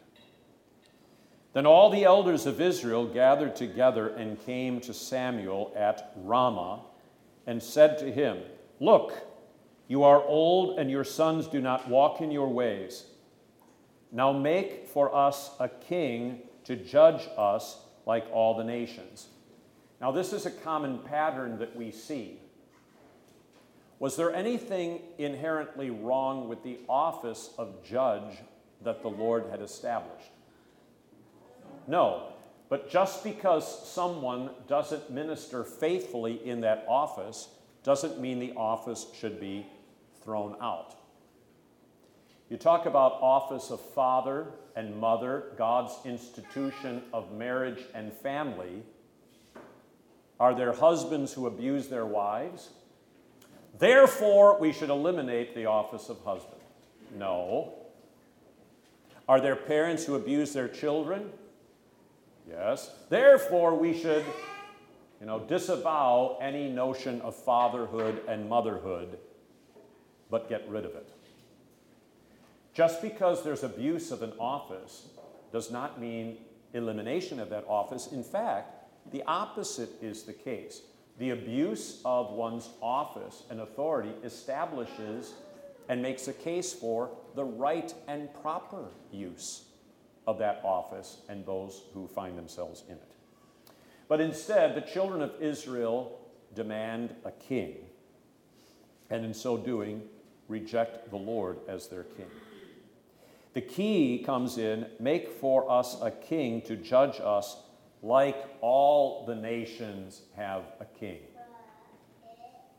Then 1.54 1.66
all 1.66 1.90
the 1.90 2.04
elders 2.04 2.46
of 2.46 2.60
Israel 2.60 3.06
gathered 3.06 3.56
together 3.56 4.10
and 4.10 4.44
came 4.46 4.82
to 4.82 4.94
Samuel 4.94 5.72
at 5.76 6.12
Ramah 6.18 6.82
and 7.46 7.62
said 7.62 8.00
to 8.00 8.12
him, 8.12 8.40
Look, 8.80 9.14
you 9.88 10.04
are 10.04 10.24
old 10.24 10.80
and 10.80 10.90
your 10.90 11.04
sons 11.04 11.48
do 11.48 11.62
not 11.62 11.88
walk 11.88 12.22
in 12.22 12.32
your 12.32 12.48
ways. 12.48 13.06
Now 14.12 14.32
make 14.32 14.88
for 14.88 15.14
us 15.16 15.52
a 15.60 15.70
king 15.70 16.42
to 16.64 16.76
judge 16.76 17.28
us 17.38 17.80
like 18.06 18.26
all 18.32 18.58
the 18.58 18.64
nations. 18.64 19.28
Now, 20.02 20.12
this 20.12 20.34
is 20.34 20.46
a 20.46 20.52
common 20.52 21.00
pattern 21.00 21.60
that 21.60 21.76
we 21.76 21.90
see. 21.92 22.38
Was 24.00 24.18
there 24.18 24.36
anything 24.36 25.02
inherently 25.18 25.90
wrong 25.90 26.50
with 26.50 26.62
the 26.62 26.80
office 26.90 27.52
of 27.58 27.84
judge 27.86 28.38
that 28.82 29.02
the 29.02 29.10
Lord 29.10 29.46
had 29.50 29.62
established? 29.62 30.33
No. 31.88 32.30
But 32.70 32.90
just 32.90 33.24
because 33.24 33.88
someone 33.88 34.50
doesn't 34.68 35.12
minister 35.12 35.64
faithfully 35.64 36.40
in 36.48 36.62
that 36.62 36.86
office 36.88 37.50
doesn't 37.84 38.20
mean 38.20 38.40
the 38.40 38.54
office 38.54 39.08
should 39.14 39.40
be 39.40 39.66
thrown 40.24 40.56
out. 40.62 40.96
You 42.50 42.58
talk 42.58 42.86
about 42.86 43.14
office 43.22 43.72
of 43.72 43.80
father 43.80 44.48
and 44.76 44.98
mother, 44.98 45.46
God's 45.58 45.94
institution 46.06 47.04
of 47.14 47.32
marriage 47.32 47.84
and 47.94 48.12
family. 48.12 48.84
Are 50.40 50.56
there 50.56 50.74
husbands 50.74 51.34
who 51.34 51.48
abuse 51.48 51.88
their 51.90 52.06
wives? 52.06 52.70
Therefore, 53.78 54.60
we 54.60 54.72
should 54.72 54.90
eliminate 54.90 55.56
the 55.56 55.66
office 55.66 56.10
of 56.10 56.20
husband. 56.24 56.62
No. 57.18 57.74
Are 59.28 59.40
there 59.40 59.56
parents 59.56 60.06
who 60.06 60.16
abuse 60.16 60.54
their 60.54 60.68
children? 60.68 61.32
Yes. 62.50 62.92
Therefore, 63.10 63.76
we 63.76 63.98
should, 63.98 64.24
you 65.20 65.26
know, 65.26 65.40
disavow 65.40 66.38
any 66.42 66.70
notion 66.70 67.22
of 67.22 67.36
fatherhood 67.36 68.22
and 68.28 68.50
motherhood, 68.50 69.18
but 70.30 70.50
get 70.50 70.68
rid 70.68 70.86
of 70.86 70.96
it. 70.96 71.10
Just 72.74 73.02
because 73.02 73.44
there's 73.44 73.64
abuse 73.64 74.12
of 74.12 74.24
an 74.24 74.34
office 74.40 75.08
does 75.52 75.72
not 75.72 76.02
mean 76.02 76.38
elimination 76.74 77.40
of 77.40 77.50
that 77.50 77.66
office. 77.68 78.12
In 78.12 78.24
fact, 78.24 78.86
the 79.12 79.24
opposite 79.28 79.90
is 80.02 80.24
the 80.24 80.34
case. 80.34 80.82
The 81.20 81.30
abuse 81.30 82.02
of 82.04 82.32
one's 82.32 82.70
office 82.82 83.44
and 83.52 83.62
authority 83.62 84.12
establishes 84.24 85.34
and 85.88 86.02
makes 86.02 86.28
a 86.28 86.34
case 86.34 86.74
for 86.74 87.12
the 87.36 87.44
right 87.44 87.94
and 88.08 88.34
proper 88.42 88.86
use 89.12 89.66
of 90.26 90.38
that 90.40 90.62
office 90.64 91.18
and 91.30 91.46
those 91.46 91.84
who 91.94 92.08
find 92.08 92.38
themselves 92.38 92.84
in 92.88 92.96
it. 92.96 93.12
But 94.08 94.22
instead, 94.22 94.76
the 94.76 94.82
children 94.82 95.22
of 95.22 95.32
Israel 95.42 96.20
demand 96.54 97.16
a 97.26 97.32
king, 97.32 97.78
and 99.10 99.26
in 99.26 99.34
so 99.34 99.58
doing, 99.58 100.02
reject 100.48 101.10
the 101.10 101.18
Lord 101.18 101.58
as 101.68 101.88
their 101.88 102.04
king. 102.04 102.28
The 103.54 103.62
key 103.62 104.24
comes 104.26 104.58
in 104.58 104.88
make 105.00 105.30
for 105.30 105.70
us 105.70 105.98
a 106.02 106.12
king 106.12 106.62
to 106.64 106.76
judge 106.76 107.20
us 107.24 107.58
like 108.02 108.44
all 108.62 109.26
the 109.26 109.36
nations 109.36 110.22
have 110.36 110.64
a 110.80 110.86
king. 110.86 111.20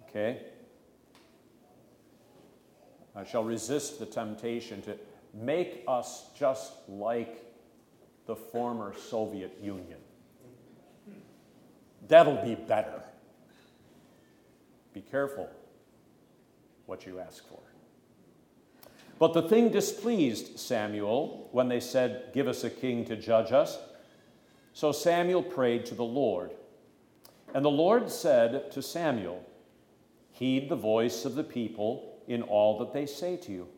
Okay? 0.09 0.41
I 3.17 3.25
shall 3.25 3.45
resist 3.45 3.99
the 3.99 4.07
temptation 4.07 4.83
to 4.83 4.97
make 5.35 5.85
us 5.89 6.27
just 6.39 6.73
like 6.89 7.45
the 8.27 8.37
former 8.37 8.95
Soviet 8.95 9.59
Union. 9.61 9.99
That'll 12.09 12.43
be 12.43 12.55
better. 12.55 13.03
Be 14.93 15.01
careful 15.01 15.49
what 16.87 17.07
you 17.07 17.19
ask 17.19 17.47
for. 17.49 17.61
But 19.19 19.33
the 19.33 19.43
thing 19.43 19.71
displeased 19.71 20.59
Samuel 20.59 21.49
when 21.53 21.69
they 21.69 21.81
said, 21.81 22.31
Give 22.35 22.49
us 22.49 22.65
a 22.65 22.71
king 22.71 23.05
to 23.07 23.17
judge 23.17 23.53
us. 23.53 23.79
So 24.73 24.93
Samuel 24.93 25.43
prayed 25.43 25.87
to 25.87 25.95
the 25.95 26.05
Lord. 26.05 26.51
And 27.55 27.65
the 27.65 27.71
Lord 27.71 28.11
said 28.11 28.73
to 28.73 28.83
Samuel, 28.83 29.45
Heed 30.33 30.69
the 30.69 30.77
voice 30.77 31.25
of 31.25 31.37
the 31.37 31.45
people 31.45 32.21
in 32.27 32.43
all 32.43 32.79
that 32.81 32.93
they 32.93 33.07
say 33.07 33.37
to 33.37 33.53
you. 33.53 33.69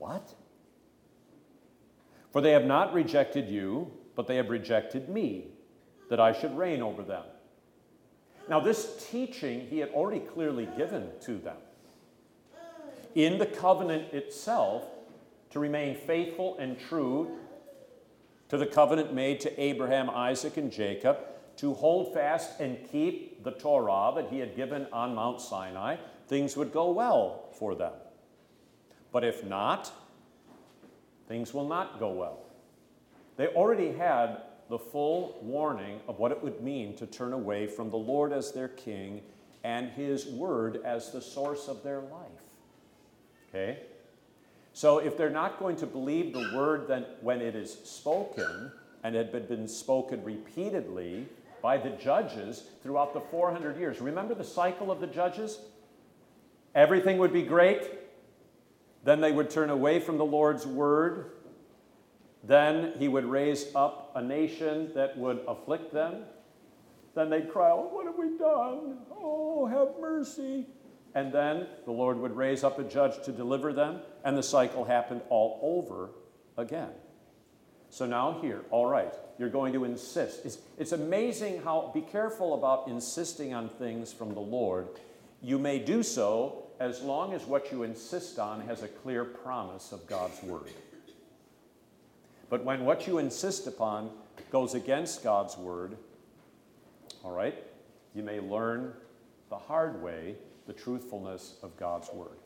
What? 0.00 0.34
For 2.32 2.40
they 2.40 2.52
have 2.52 2.64
not 2.64 2.94
rejected 2.94 3.50
you, 3.50 3.92
but 4.16 4.26
they 4.26 4.36
have 4.36 4.48
rejected 4.48 5.10
me, 5.10 5.48
that 6.08 6.18
I 6.18 6.32
should 6.32 6.56
reign 6.56 6.80
over 6.80 7.02
them. 7.02 7.22
Now, 8.48 8.60
this 8.60 9.06
teaching 9.10 9.68
he 9.68 9.78
had 9.78 9.90
already 9.90 10.20
clearly 10.20 10.66
given 10.76 11.10
to 11.20 11.36
them. 11.36 11.58
In 13.14 13.36
the 13.36 13.46
covenant 13.46 14.14
itself, 14.14 14.84
to 15.50 15.58
remain 15.58 15.94
faithful 15.94 16.56
and 16.58 16.78
true 16.78 17.36
to 18.48 18.56
the 18.56 18.66
covenant 18.66 19.12
made 19.12 19.38
to 19.40 19.60
Abraham, 19.60 20.08
Isaac, 20.08 20.56
and 20.56 20.72
Jacob, 20.72 21.18
to 21.56 21.74
hold 21.74 22.14
fast 22.14 22.58
and 22.58 22.78
keep 22.90 23.44
the 23.44 23.50
Torah 23.50 24.12
that 24.14 24.30
he 24.30 24.38
had 24.38 24.56
given 24.56 24.86
on 24.92 25.14
Mount 25.14 25.42
Sinai, 25.42 25.96
things 26.26 26.56
would 26.56 26.72
go 26.72 26.90
well 26.90 27.50
for 27.58 27.74
them. 27.74 27.92
But 29.12 29.24
if 29.24 29.44
not, 29.44 29.92
things 31.28 31.52
will 31.52 31.68
not 31.68 31.98
go 31.98 32.12
well. 32.12 32.38
They 33.36 33.48
already 33.48 33.92
had 33.92 34.42
the 34.68 34.78
full 34.78 35.38
warning 35.42 36.00
of 36.06 36.18
what 36.18 36.30
it 36.30 36.42
would 36.42 36.62
mean 36.62 36.96
to 36.96 37.06
turn 37.06 37.32
away 37.32 37.66
from 37.66 37.90
the 37.90 37.96
Lord 37.96 38.32
as 38.32 38.52
their 38.52 38.68
king 38.68 39.22
and 39.64 39.90
his 39.90 40.26
word 40.26 40.80
as 40.84 41.10
the 41.10 41.20
source 41.20 41.68
of 41.68 41.82
their 41.82 42.00
life. 42.00 42.30
Okay? 43.48 43.80
So 44.72 44.98
if 44.98 45.16
they're 45.16 45.28
not 45.28 45.58
going 45.58 45.76
to 45.76 45.86
believe 45.86 46.32
the 46.32 46.52
word 46.54 46.86
then 46.86 47.04
when 47.20 47.40
it 47.40 47.56
is 47.56 47.72
spoken 47.84 48.70
and 49.02 49.14
had 49.14 49.32
been 49.48 49.66
spoken 49.66 50.22
repeatedly 50.22 51.26
by 51.62 51.76
the 51.76 51.90
judges 51.90 52.64
throughout 52.82 53.12
the 53.12 53.20
400 53.20 53.76
years. 53.78 54.00
Remember 54.00 54.34
the 54.34 54.44
cycle 54.44 54.90
of 54.90 55.00
the 55.00 55.06
judges? 55.06 55.58
Everything 56.74 57.18
would 57.18 57.32
be 57.32 57.42
great. 57.42 57.99
Then 59.04 59.20
they 59.20 59.32
would 59.32 59.50
turn 59.50 59.70
away 59.70 60.00
from 60.00 60.18
the 60.18 60.24
Lord's 60.24 60.66
word. 60.66 61.32
Then 62.44 62.94
he 62.98 63.08
would 63.08 63.24
raise 63.24 63.66
up 63.74 64.12
a 64.14 64.22
nation 64.22 64.90
that 64.94 65.16
would 65.16 65.40
afflict 65.46 65.92
them. 65.92 66.24
Then 67.14 67.30
they'd 67.30 67.50
cry, 67.50 67.70
oh, 67.70 67.88
What 67.92 68.06
have 68.06 68.16
we 68.18 68.36
done? 68.38 68.98
Oh, 69.10 69.66
have 69.66 70.00
mercy. 70.00 70.66
And 71.14 71.32
then 71.32 71.66
the 71.84 71.90
Lord 71.90 72.18
would 72.18 72.36
raise 72.36 72.62
up 72.62 72.78
a 72.78 72.84
judge 72.84 73.22
to 73.24 73.32
deliver 73.32 73.72
them, 73.72 74.00
and 74.24 74.38
the 74.38 74.42
cycle 74.42 74.84
happened 74.84 75.22
all 75.28 75.58
over 75.62 76.10
again. 76.56 76.90
So 77.88 78.06
now, 78.06 78.38
here, 78.40 78.62
all 78.70 78.86
right, 78.86 79.12
you're 79.36 79.48
going 79.48 79.72
to 79.72 79.84
insist. 79.84 80.46
It's, 80.46 80.58
it's 80.78 80.92
amazing 80.92 81.62
how, 81.62 81.90
be 81.92 82.02
careful 82.02 82.54
about 82.54 82.86
insisting 82.86 83.52
on 83.52 83.68
things 83.68 84.12
from 84.12 84.34
the 84.34 84.40
Lord. 84.40 84.86
You 85.42 85.58
may 85.58 85.80
do 85.80 86.04
so 86.04 86.69
as 86.80 87.02
long 87.02 87.34
as 87.34 87.44
what 87.44 87.70
you 87.70 87.82
insist 87.82 88.38
on 88.38 88.62
has 88.62 88.82
a 88.82 88.88
clear 88.88 89.22
promise 89.22 89.92
of 89.92 90.06
God's 90.06 90.42
word. 90.42 90.72
But 92.48 92.64
when 92.64 92.86
what 92.86 93.06
you 93.06 93.18
insist 93.18 93.66
upon 93.66 94.10
goes 94.50 94.74
against 94.74 95.22
God's 95.22 95.56
word, 95.58 95.96
all 97.22 97.32
right, 97.32 97.54
you 98.14 98.22
may 98.22 98.40
learn 98.40 98.94
the 99.50 99.58
hard 99.58 100.02
way 100.02 100.36
the 100.66 100.72
truthfulness 100.72 101.56
of 101.62 101.76
God's 101.76 102.10
word. 102.12 102.38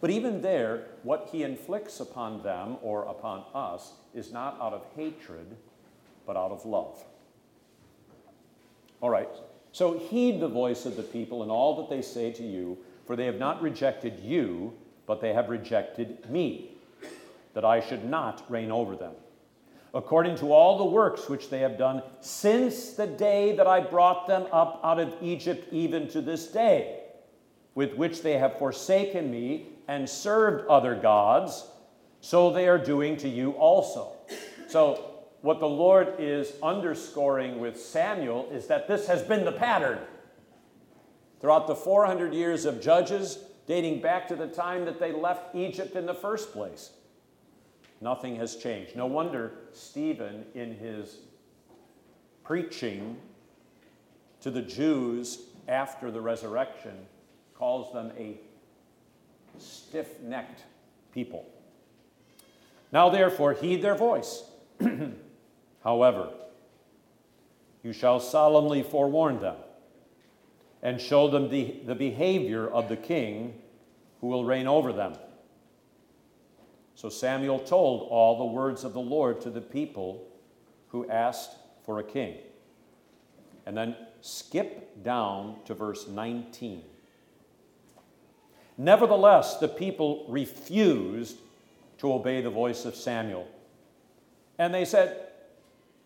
But 0.00 0.10
even 0.10 0.40
there, 0.40 0.86
what 1.02 1.28
he 1.32 1.42
inflicts 1.42 1.98
upon 1.98 2.42
them 2.42 2.76
or 2.82 3.04
upon 3.04 3.44
us 3.54 3.92
is 4.14 4.32
not 4.32 4.58
out 4.60 4.72
of 4.72 4.86
hatred, 4.94 5.56
but 6.26 6.36
out 6.36 6.52
of 6.52 6.64
love. 6.64 7.02
All 9.00 9.10
right, 9.10 9.28
so 9.72 9.98
heed 9.98 10.40
the 10.40 10.48
voice 10.48 10.86
of 10.86 10.96
the 10.96 11.02
people 11.02 11.42
in 11.42 11.50
all 11.50 11.76
that 11.76 11.90
they 11.90 12.02
say 12.02 12.30
to 12.32 12.42
you, 12.42 12.78
for 13.10 13.16
they 13.16 13.26
have 13.26 13.40
not 13.40 13.60
rejected 13.60 14.20
you, 14.20 14.72
but 15.04 15.20
they 15.20 15.32
have 15.32 15.48
rejected 15.48 16.30
me, 16.30 16.76
that 17.54 17.64
I 17.64 17.80
should 17.80 18.04
not 18.04 18.48
reign 18.48 18.70
over 18.70 18.94
them. 18.94 19.14
According 19.92 20.36
to 20.36 20.52
all 20.52 20.78
the 20.78 20.84
works 20.84 21.28
which 21.28 21.50
they 21.50 21.58
have 21.58 21.76
done 21.76 22.04
since 22.20 22.92
the 22.92 23.08
day 23.08 23.56
that 23.56 23.66
I 23.66 23.80
brought 23.80 24.28
them 24.28 24.46
up 24.52 24.80
out 24.84 25.00
of 25.00 25.12
Egypt, 25.20 25.66
even 25.72 26.06
to 26.10 26.20
this 26.20 26.52
day 26.52 27.00
with 27.74 27.94
which 27.94 28.22
they 28.22 28.38
have 28.38 28.60
forsaken 28.60 29.28
me 29.28 29.66
and 29.88 30.08
served 30.08 30.68
other 30.68 30.94
gods, 30.94 31.66
so 32.20 32.52
they 32.52 32.68
are 32.68 32.78
doing 32.78 33.16
to 33.16 33.28
you 33.28 33.50
also. 33.54 34.12
So, 34.68 35.16
what 35.40 35.58
the 35.58 35.66
Lord 35.66 36.14
is 36.20 36.52
underscoring 36.62 37.58
with 37.58 37.76
Samuel 37.76 38.48
is 38.52 38.68
that 38.68 38.86
this 38.86 39.08
has 39.08 39.20
been 39.20 39.44
the 39.44 39.50
pattern. 39.50 39.98
Throughout 41.40 41.66
the 41.66 41.74
400 41.74 42.34
years 42.34 42.66
of 42.66 42.82
judges, 42.82 43.38
dating 43.66 44.02
back 44.02 44.28
to 44.28 44.36
the 44.36 44.46
time 44.46 44.84
that 44.84 45.00
they 45.00 45.12
left 45.12 45.54
Egypt 45.54 45.96
in 45.96 46.04
the 46.04 46.14
first 46.14 46.52
place, 46.52 46.90
nothing 48.00 48.36
has 48.36 48.56
changed. 48.56 48.94
No 48.94 49.06
wonder 49.06 49.52
Stephen, 49.72 50.44
in 50.54 50.74
his 50.74 51.18
preaching 52.44 53.16
to 54.42 54.50
the 54.50 54.60
Jews 54.60 55.42
after 55.66 56.10
the 56.10 56.20
resurrection, 56.20 57.06
calls 57.54 57.92
them 57.92 58.12
a 58.18 58.38
stiff 59.58 60.20
necked 60.20 60.64
people. 61.12 61.46
Now, 62.92 63.08
therefore, 63.08 63.54
heed 63.54 63.82
their 63.82 63.94
voice. 63.94 64.44
However, 65.84 66.28
You 67.82 67.92
shall 67.94 68.20
solemnly 68.20 68.82
forewarn 68.82 69.40
them 69.40 69.56
and 70.82 71.00
show 71.00 71.28
them 71.28 71.48
the, 71.48 71.76
the 71.86 71.94
behavior 71.94 72.68
of 72.68 72.88
the 72.88 72.96
king 72.96 73.60
who 74.20 74.28
will 74.28 74.44
reign 74.44 74.66
over 74.66 74.92
them. 74.92 75.14
So 76.94 77.08
Samuel 77.08 77.58
told 77.58 78.08
all 78.10 78.38
the 78.38 78.44
words 78.44 78.84
of 78.84 78.92
the 78.92 79.00
Lord 79.00 79.40
to 79.42 79.50
the 79.50 79.60
people 79.60 80.26
who 80.88 81.08
asked 81.08 81.56
for 81.84 81.98
a 81.98 82.04
king. 82.04 82.36
And 83.66 83.76
then 83.76 83.96
skip 84.20 85.02
down 85.02 85.56
to 85.64 85.74
verse 85.74 86.08
19. 86.08 86.82
Nevertheless, 88.76 89.58
the 89.58 89.68
people 89.68 90.24
refused 90.28 91.36
to 91.98 92.12
obey 92.12 92.40
the 92.40 92.50
voice 92.50 92.84
of 92.84 92.94
Samuel. 92.94 93.46
And 94.58 94.72
they 94.72 94.84
said, 94.84 95.28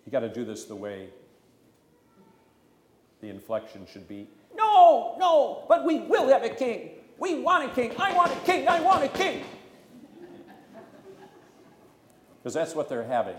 You 0.05 0.13
got 0.13 0.21
to 0.21 0.29
do 0.29 0.45
this 0.45 0.65
the 0.65 0.77
way 0.77 1.09
the 3.21 3.29
inflection 3.29 3.87
should 3.91 4.07
be. 4.07 4.29
No, 4.55 5.17
no, 5.19 5.65
but 5.69 5.85
we 5.85 6.01
will 6.01 6.29
have 6.29 6.45
a 6.45 6.49
king. 6.49 6.91
We 7.19 7.41
want 7.41 7.71
a 7.71 7.75
king. 7.75 7.93
I 7.99 8.15
want 8.15 8.33
a 8.33 8.41
king. 8.41 8.69
I 8.69 8.81
want 8.81 9.05
a 9.05 9.09
king. 9.09 9.45
Because 12.39 12.55
that's 12.55 12.75
what 12.75 12.89
they're 12.89 13.05
having. 13.05 13.37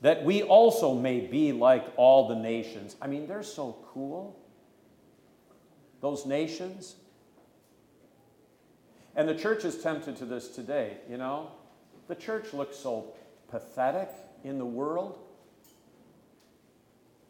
That 0.00 0.24
we 0.24 0.42
also 0.42 0.94
may 0.94 1.20
be 1.20 1.52
like 1.52 1.86
all 1.96 2.26
the 2.26 2.34
nations. 2.34 2.96
I 3.00 3.06
mean, 3.06 3.28
they're 3.28 3.44
so 3.44 3.76
cool. 3.92 4.36
Those 6.00 6.26
nations. 6.26 6.96
And 9.14 9.28
the 9.28 9.34
church 9.34 9.64
is 9.64 9.78
tempted 9.78 10.16
to 10.16 10.24
this 10.24 10.48
today, 10.48 10.96
you 11.08 11.18
know? 11.18 11.52
The 12.08 12.16
church 12.16 12.52
looks 12.52 12.76
so 12.76 13.12
pathetic 13.48 14.10
in 14.42 14.58
the 14.58 14.66
world. 14.66 15.18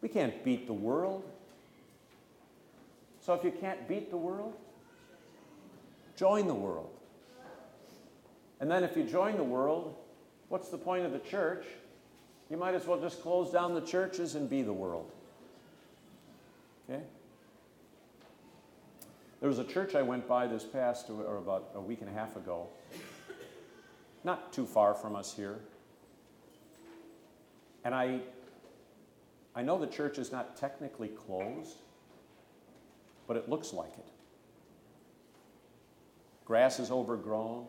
We 0.00 0.08
can't 0.08 0.42
beat 0.42 0.66
the 0.66 0.72
world. 0.72 1.30
So 3.22 3.34
if 3.34 3.44
you 3.44 3.52
can't 3.52 3.86
beat 3.88 4.10
the 4.10 4.16
world, 4.16 4.54
join 6.16 6.48
the 6.48 6.54
world. 6.54 6.90
And 8.60 8.68
then 8.68 8.82
if 8.82 8.96
you 8.96 9.04
join 9.04 9.36
the 9.36 9.44
world, 9.44 9.94
what's 10.48 10.68
the 10.68 10.78
point 10.78 11.06
of 11.06 11.12
the 11.12 11.20
church? 11.20 11.64
You 12.50 12.56
might 12.56 12.74
as 12.74 12.86
well 12.86 13.00
just 13.00 13.22
close 13.22 13.52
down 13.52 13.74
the 13.74 13.80
churches 13.80 14.34
and 14.34 14.50
be 14.50 14.62
the 14.62 14.72
world. 14.72 15.10
Okay? 16.90 17.02
There 19.40 19.48
was 19.48 19.60
a 19.60 19.64
church 19.64 19.94
I 19.94 20.02
went 20.02 20.26
by 20.26 20.48
this 20.48 20.64
past, 20.64 21.08
or 21.08 21.36
about 21.36 21.70
a 21.74 21.80
week 21.80 22.00
and 22.00 22.10
a 22.10 22.12
half 22.12 22.36
ago, 22.36 22.66
not 24.24 24.52
too 24.52 24.66
far 24.66 24.94
from 24.94 25.14
us 25.14 25.34
here. 25.34 25.60
And 27.84 27.94
I, 27.94 28.20
I 29.54 29.62
know 29.62 29.78
the 29.78 29.86
church 29.86 30.18
is 30.18 30.30
not 30.30 30.56
technically 30.56 31.08
closed, 31.08 31.78
but 33.26 33.36
it 33.36 33.48
looks 33.48 33.72
like 33.72 33.92
it. 33.92 34.08
Grass 36.44 36.78
is 36.78 36.90
overgrown, 36.90 37.66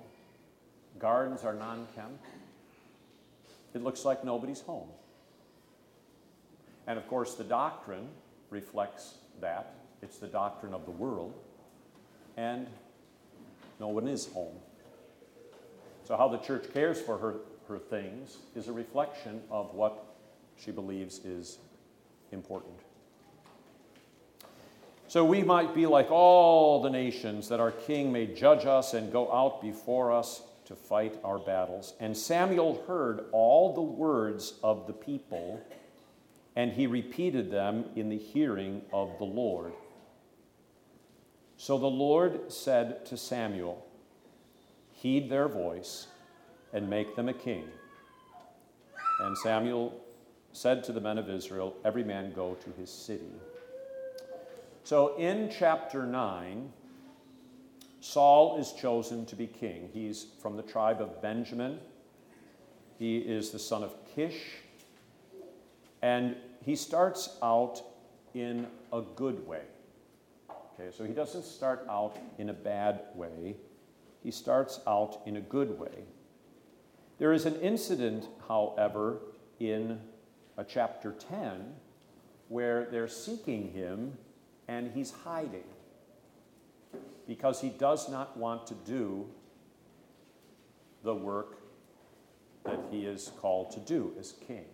gardens 0.99 1.43
are 1.43 1.53
non 1.53 1.87
kempt. 1.95 2.25
It 3.73 3.83
looks 3.83 4.05
like 4.05 4.23
nobody's 4.23 4.61
home. 4.61 4.89
And 6.85 6.97
of 6.97 7.07
course, 7.07 7.35
the 7.35 7.43
doctrine 7.43 8.07
reflects 8.49 9.15
that. 9.41 9.73
It's 10.01 10.17
the 10.17 10.27
doctrine 10.27 10.73
of 10.73 10.85
the 10.85 10.91
world, 10.91 11.33
and 12.35 12.67
no 13.79 13.87
one 13.87 14.07
is 14.07 14.27
home. 14.33 14.55
So, 16.03 16.17
how 16.17 16.27
the 16.27 16.39
church 16.39 16.65
cares 16.73 16.99
for 16.99 17.17
her, 17.17 17.35
her 17.69 17.79
things 17.79 18.37
is 18.53 18.67
a 18.67 18.73
reflection 18.73 19.41
of 19.49 19.73
what 19.73 20.15
she 20.57 20.71
believes 20.71 21.19
is 21.19 21.59
important. 22.31 22.82
So 25.13 25.23
we 25.23 25.43
might 25.43 25.75
be 25.75 25.85
like 25.85 26.09
all 26.09 26.81
the 26.81 26.89
nations, 26.89 27.47
that 27.49 27.59
our 27.59 27.69
king 27.69 28.11
may 28.11 28.25
judge 28.25 28.65
us 28.65 28.95
and 28.95 29.11
go 29.11 29.31
out 29.31 29.61
before 29.61 30.11
us 30.11 30.41
to 30.65 30.75
fight 30.75 31.19
our 31.23 31.37
battles. 31.37 31.93
And 31.99 32.17
Samuel 32.17 32.83
heard 32.87 33.25
all 33.31 33.75
the 33.75 33.81
words 33.83 34.55
of 34.63 34.87
the 34.87 34.93
people, 34.93 35.61
and 36.55 36.71
he 36.71 36.87
repeated 36.87 37.51
them 37.51 37.85
in 37.95 38.09
the 38.09 38.17
hearing 38.17 38.81
of 38.91 39.19
the 39.19 39.23
Lord. 39.23 39.73
So 41.57 41.77
the 41.77 41.85
Lord 41.85 42.51
said 42.51 43.05
to 43.05 43.15
Samuel, 43.15 43.85
Heed 44.93 45.29
their 45.29 45.47
voice 45.47 46.07
and 46.73 46.89
make 46.89 47.15
them 47.15 47.29
a 47.29 47.35
king. 47.35 47.65
And 49.19 49.37
Samuel 49.37 49.93
said 50.53 50.83
to 50.85 50.91
the 50.91 51.01
men 51.01 51.19
of 51.19 51.29
Israel, 51.29 51.75
Every 51.85 52.03
man 52.03 52.33
go 52.33 52.55
to 52.55 52.81
his 52.81 52.89
city. 52.89 53.29
So 54.83 55.15
in 55.17 55.49
chapter 55.49 56.05
9, 56.05 56.71
Saul 58.01 58.59
is 58.59 58.73
chosen 58.73 59.25
to 59.27 59.35
be 59.35 59.47
king. 59.47 59.89
He's 59.93 60.25
from 60.41 60.57
the 60.57 60.63
tribe 60.63 61.01
of 61.01 61.21
Benjamin. 61.21 61.79
He 62.99 63.17
is 63.17 63.51
the 63.51 63.59
son 63.59 63.81
of 63.81 63.95
Kish. 64.13 64.41
And 66.01 66.35
he 66.65 66.75
starts 66.75 67.37
out 67.41 67.81
in 68.33 68.67
a 68.91 69.01
good 69.15 69.47
way. 69.47 69.61
Okay, 70.49 70.89
so 70.95 71.05
he 71.05 71.13
doesn't 71.13 71.45
start 71.45 71.85
out 71.89 72.17
in 72.37 72.49
a 72.49 72.53
bad 72.53 73.03
way, 73.15 73.55
he 74.21 74.31
starts 74.31 74.81
out 74.85 75.21
in 75.25 75.37
a 75.37 75.41
good 75.41 75.79
way. 75.79 76.03
There 77.19 77.31
is 77.31 77.45
an 77.45 77.55
incident, 77.61 78.27
however, 78.47 79.19
in 79.59 79.99
chapter 80.67 81.13
10 81.13 81.73
where 82.49 82.85
they're 82.91 83.07
seeking 83.07 83.71
him 83.71 84.17
and 84.67 84.91
he's 84.93 85.11
hiding 85.11 85.63
because 87.27 87.61
he 87.61 87.69
does 87.69 88.09
not 88.09 88.37
want 88.37 88.67
to 88.67 88.73
do 88.85 89.27
the 91.03 91.13
work 91.13 91.57
that 92.65 92.79
he 92.91 93.05
is 93.05 93.31
called 93.39 93.71
to 93.71 93.79
do 93.79 94.13
as 94.19 94.33
king. 94.47 94.65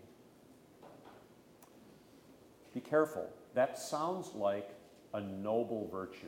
Be 2.74 2.80
careful. 2.80 3.30
That 3.56 3.80
sounds 3.80 4.34
like 4.36 4.70
a 5.14 5.22
noble 5.22 5.90
virtue. 5.92 6.28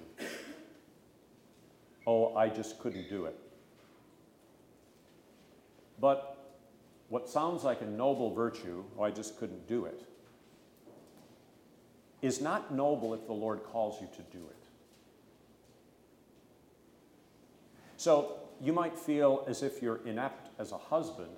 Oh, 2.07 2.35
I 2.35 2.49
just 2.49 2.79
couldn't 2.79 3.09
do 3.09 3.25
it. 3.25 3.37
But 5.99 6.37
what 7.09 7.29
sounds 7.29 7.63
like 7.63 7.81
a 7.81 7.85
noble 7.85 8.33
virtue, 8.33 8.83
oh, 8.97 9.03
I 9.03 9.11
just 9.11 9.37
couldn't 9.37 9.67
do 9.67 9.85
it, 9.85 10.03
is 12.21 12.41
not 12.41 12.73
noble 12.73 13.13
if 13.13 13.25
the 13.25 13.33
Lord 13.33 13.63
calls 13.63 13.99
you 14.01 14.07
to 14.15 14.21
do 14.37 14.43
it. 14.49 14.55
So 17.97 18.39
you 18.59 18.73
might 18.73 18.97
feel 18.97 19.45
as 19.47 19.63
if 19.63 19.81
you're 19.81 20.01
inept 20.05 20.49
as 20.59 20.71
a 20.71 20.77
husband, 20.77 21.35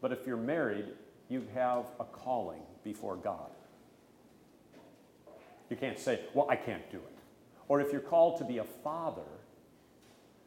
but 0.00 0.12
if 0.12 0.26
you're 0.26 0.36
married, 0.36 0.86
you 1.28 1.46
have 1.54 1.86
a 2.00 2.04
calling 2.04 2.62
before 2.84 3.16
God. 3.16 3.50
You 5.68 5.76
can't 5.76 5.98
say, 5.98 6.20
Well, 6.34 6.46
I 6.48 6.56
can't 6.56 6.88
do 6.90 6.98
it. 6.98 7.18
Or 7.68 7.80
if 7.80 7.92
you're 7.92 8.00
called 8.00 8.38
to 8.38 8.44
be 8.44 8.58
a 8.58 8.64
father, 8.64 9.22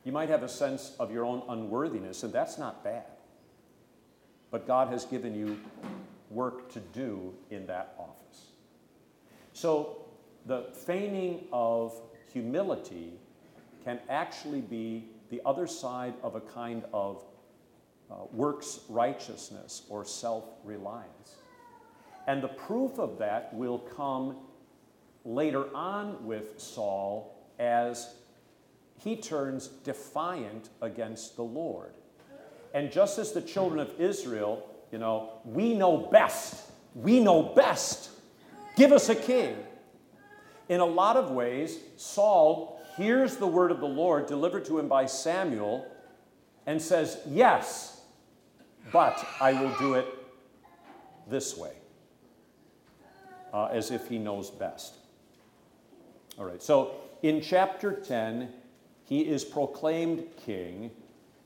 you 0.03 0.11
might 0.11 0.29
have 0.29 0.43
a 0.43 0.49
sense 0.49 0.93
of 0.99 1.11
your 1.11 1.25
own 1.25 1.43
unworthiness, 1.49 2.23
and 2.23 2.31
that's 2.31 2.57
not 2.57 2.83
bad. 2.83 3.03
But 4.51 4.65
God 4.65 4.87
has 4.87 5.05
given 5.05 5.35
you 5.35 5.59
work 6.29 6.71
to 6.73 6.79
do 6.79 7.33
in 7.49 7.67
that 7.67 7.95
office. 7.99 8.48
So 9.59 10.05
the 10.45 10.67
feigning 10.85 11.43
of 11.51 11.93
humility 12.31 13.11
can 13.83 13.99
actually 14.07 14.61
be 14.61 15.09
the 15.31 15.41
other 15.45 15.67
side 15.67 16.13
of 16.23 16.35
a 16.35 16.39
kind 16.39 16.85
of 16.93 17.25
uh, 18.09 18.15
works 18.31 18.79
righteousness 18.87 19.81
or 19.89 20.05
self 20.05 20.45
reliance. 20.63 21.35
And 22.25 22.41
the 22.41 22.47
proof 22.47 22.99
of 22.99 23.17
that 23.17 23.53
will 23.53 23.79
come 23.79 24.37
later 25.25 25.65
on 25.75 26.25
with 26.25 26.57
Saul 26.57 27.37
as 27.59 28.15
he 28.97 29.17
turns 29.17 29.67
defiant 29.67 30.69
against 30.81 31.35
the 31.35 31.43
Lord. 31.43 31.91
And 32.73 32.93
just 32.93 33.19
as 33.19 33.33
the 33.33 33.41
children 33.41 33.81
of 33.81 33.99
Israel, 33.99 34.65
you 34.89 34.99
know, 34.99 35.41
we 35.43 35.73
know 35.73 35.97
best, 35.97 36.71
we 36.95 37.19
know 37.19 37.43
best. 37.43 38.11
Give 38.75 38.91
us 38.91 39.09
a 39.09 39.15
king. 39.15 39.57
In 40.69 40.79
a 40.79 40.85
lot 40.85 41.17
of 41.17 41.31
ways, 41.31 41.79
Saul 41.97 42.79
hears 42.95 43.37
the 43.37 43.47
word 43.47 43.71
of 43.71 43.79
the 43.79 43.87
Lord 43.87 44.27
delivered 44.27 44.65
to 44.65 44.77
him 44.77 44.87
by 44.87 45.05
Samuel 45.05 45.85
and 46.65 46.81
says, 46.81 47.19
Yes, 47.27 48.01
but 48.91 49.25
I 49.41 49.53
will 49.53 49.75
do 49.79 49.95
it 49.95 50.05
this 51.27 51.57
way, 51.57 51.73
uh, 53.53 53.65
as 53.65 53.91
if 53.91 54.07
he 54.07 54.17
knows 54.17 54.49
best. 54.49 54.95
All 56.37 56.45
right, 56.45 56.61
so 56.61 56.95
in 57.21 57.41
chapter 57.41 57.91
10, 57.91 58.49
he 59.03 59.21
is 59.21 59.43
proclaimed 59.43 60.23
king, 60.45 60.91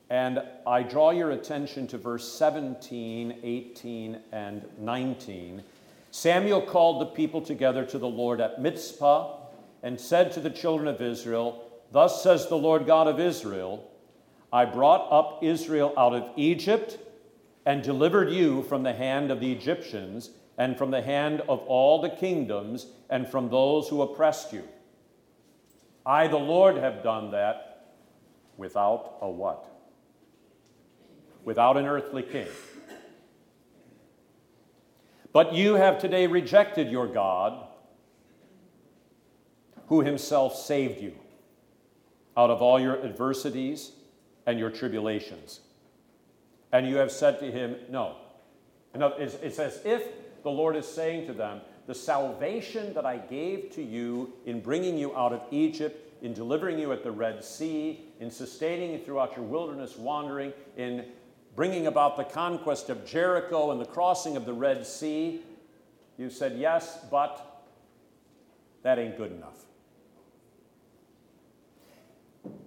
and 0.09 0.43
I 0.67 0.83
draw 0.83 1.11
your 1.11 1.31
attention 1.31 1.87
to 1.87 1.97
verse 1.97 2.27
17, 2.31 3.39
18, 3.41 4.19
and 4.31 4.65
19 4.79 5.63
Samuel 6.13 6.61
called 6.61 7.01
the 7.01 7.07
people 7.07 7.41
together 7.41 7.83
to 7.85 7.97
the 7.97 8.07
Lord 8.07 8.39
at 8.39 8.61
Mizpah 8.61 9.35
and 9.81 9.99
said 9.99 10.31
to 10.33 10.39
the 10.39 10.51
children 10.51 10.87
of 10.87 11.01
Israel, 11.01 11.67
Thus 11.91 12.21
says 12.21 12.47
the 12.47 12.55
Lord 12.55 12.85
God 12.85 13.07
of 13.07 13.19
Israel, 13.19 13.89
I 14.51 14.65
brought 14.65 15.11
up 15.11 15.43
Israel 15.43 15.91
out 15.97 16.13
of 16.13 16.29
Egypt 16.35 16.99
and 17.65 17.81
delivered 17.81 18.29
you 18.29 18.61
from 18.61 18.83
the 18.83 18.93
hand 18.93 19.31
of 19.31 19.39
the 19.39 19.51
Egyptians 19.51 20.29
and 20.55 20.77
from 20.77 20.91
the 20.91 21.01
hand 21.01 21.41
of 21.49 21.61
all 21.61 21.99
the 21.99 22.11
kingdoms 22.11 22.85
and 23.09 23.27
from 23.27 23.49
those 23.49 23.89
who 23.89 24.03
oppressed 24.03 24.53
you. 24.53 24.63
I, 26.05 26.27
the 26.27 26.37
Lord, 26.37 26.77
have 26.77 27.01
done 27.01 27.31
that 27.31 27.87
without 28.55 29.17
a 29.19 29.27
what? 29.27 29.65
Without 31.43 31.75
an 31.75 31.87
earthly 31.87 32.21
king. 32.21 32.49
But 35.33 35.53
you 35.53 35.73
have 35.73 35.99
today 35.99 36.27
rejected 36.27 36.89
your 36.89 37.07
God, 37.07 37.67
who 39.87 40.01
himself 40.01 40.55
saved 40.55 41.01
you 41.01 41.13
out 42.37 42.51
of 42.51 42.61
all 42.61 42.79
your 42.79 43.03
adversities 43.03 43.91
and 44.45 44.59
your 44.59 44.69
tribulations. 44.69 45.59
And 46.71 46.87
you 46.87 46.97
have 46.97 47.11
said 47.11 47.39
to 47.39 47.51
him, 47.51 47.75
No. 47.89 48.15
It's 48.95 49.59
as 49.59 49.81
if 49.83 50.03
the 50.43 50.51
Lord 50.51 50.75
is 50.75 50.87
saying 50.87 51.25
to 51.27 51.33
them, 51.33 51.61
The 51.87 51.95
salvation 51.95 52.93
that 52.93 53.05
I 53.05 53.17
gave 53.17 53.71
to 53.71 53.81
you 53.81 54.33
in 54.45 54.61
bringing 54.61 54.97
you 54.97 55.15
out 55.17 55.33
of 55.33 55.41
Egypt, 55.51 56.23
in 56.23 56.33
delivering 56.33 56.77
you 56.77 56.91
at 56.91 57.03
the 57.03 57.11
Red 57.11 57.43
Sea, 57.43 58.05
in 58.19 58.29
sustaining 58.29 58.91
you 58.91 58.99
throughout 58.99 59.35
your 59.35 59.45
wilderness 59.45 59.97
wandering, 59.97 60.53
in 60.77 61.05
bringing 61.55 61.87
about 61.87 62.17
the 62.17 62.23
conquest 62.23 62.89
of 62.89 63.05
Jericho 63.05 63.71
and 63.71 63.79
the 63.79 63.85
crossing 63.85 64.35
of 64.35 64.45
the 64.45 64.53
Red 64.53 64.85
Sea, 64.85 65.41
you 66.17 66.29
said, 66.29 66.57
Yes, 66.57 66.99
but 67.09 67.65
that 68.83 68.99
ain't 68.99 69.17
good 69.17 69.31
enough. 69.31 69.65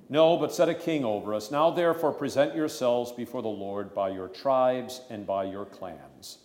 No, 0.08 0.36
but 0.36 0.54
set 0.54 0.68
a 0.68 0.74
king 0.74 1.04
over 1.04 1.34
us. 1.34 1.50
Now, 1.50 1.70
therefore, 1.70 2.12
present 2.12 2.54
yourselves 2.54 3.10
before 3.10 3.42
the 3.42 3.48
Lord 3.48 3.92
by 3.92 4.10
your 4.10 4.28
tribes 4.28 5.00
and 5.10 5.26
by 5.26 5.44
your 5.44 5.64
clans. 5.64 6.38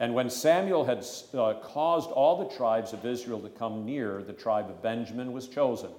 And 0.00 0.14
when 0.14 0.28
Samuel 0.28 0.84
had 0.84 1.06
uh, 1.32 1.54
caused 1.62 2.10
all 2.10 2.36
the 2.36 2.56
tribes 2.56 2.92
of 2.92 3.06
Israel 3.06 3.38
to 3.40 3.48
come 3.48 3.84
near, 3.84 4.20
the 4.24 4.32
tribe 4.32 4.68
of 4.68 4.82
Benjamin 4.82 5.32
was 5.32 5.46
chosen. 5.46 5.90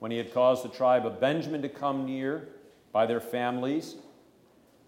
When 0.00 0.10
he 0.10 0.18
had 0.18 0.34
caused 0.34 0.64
the 0.64 0.68
tribe 0.68 1.06
of 1.06 1.20
Benjamin 1.20 1.62
to 1.62 1.68
come 1.68 2.06
near 2.06 2.48
by 2.94 3.04
their 3.06 3.20
families, 3.20 3.96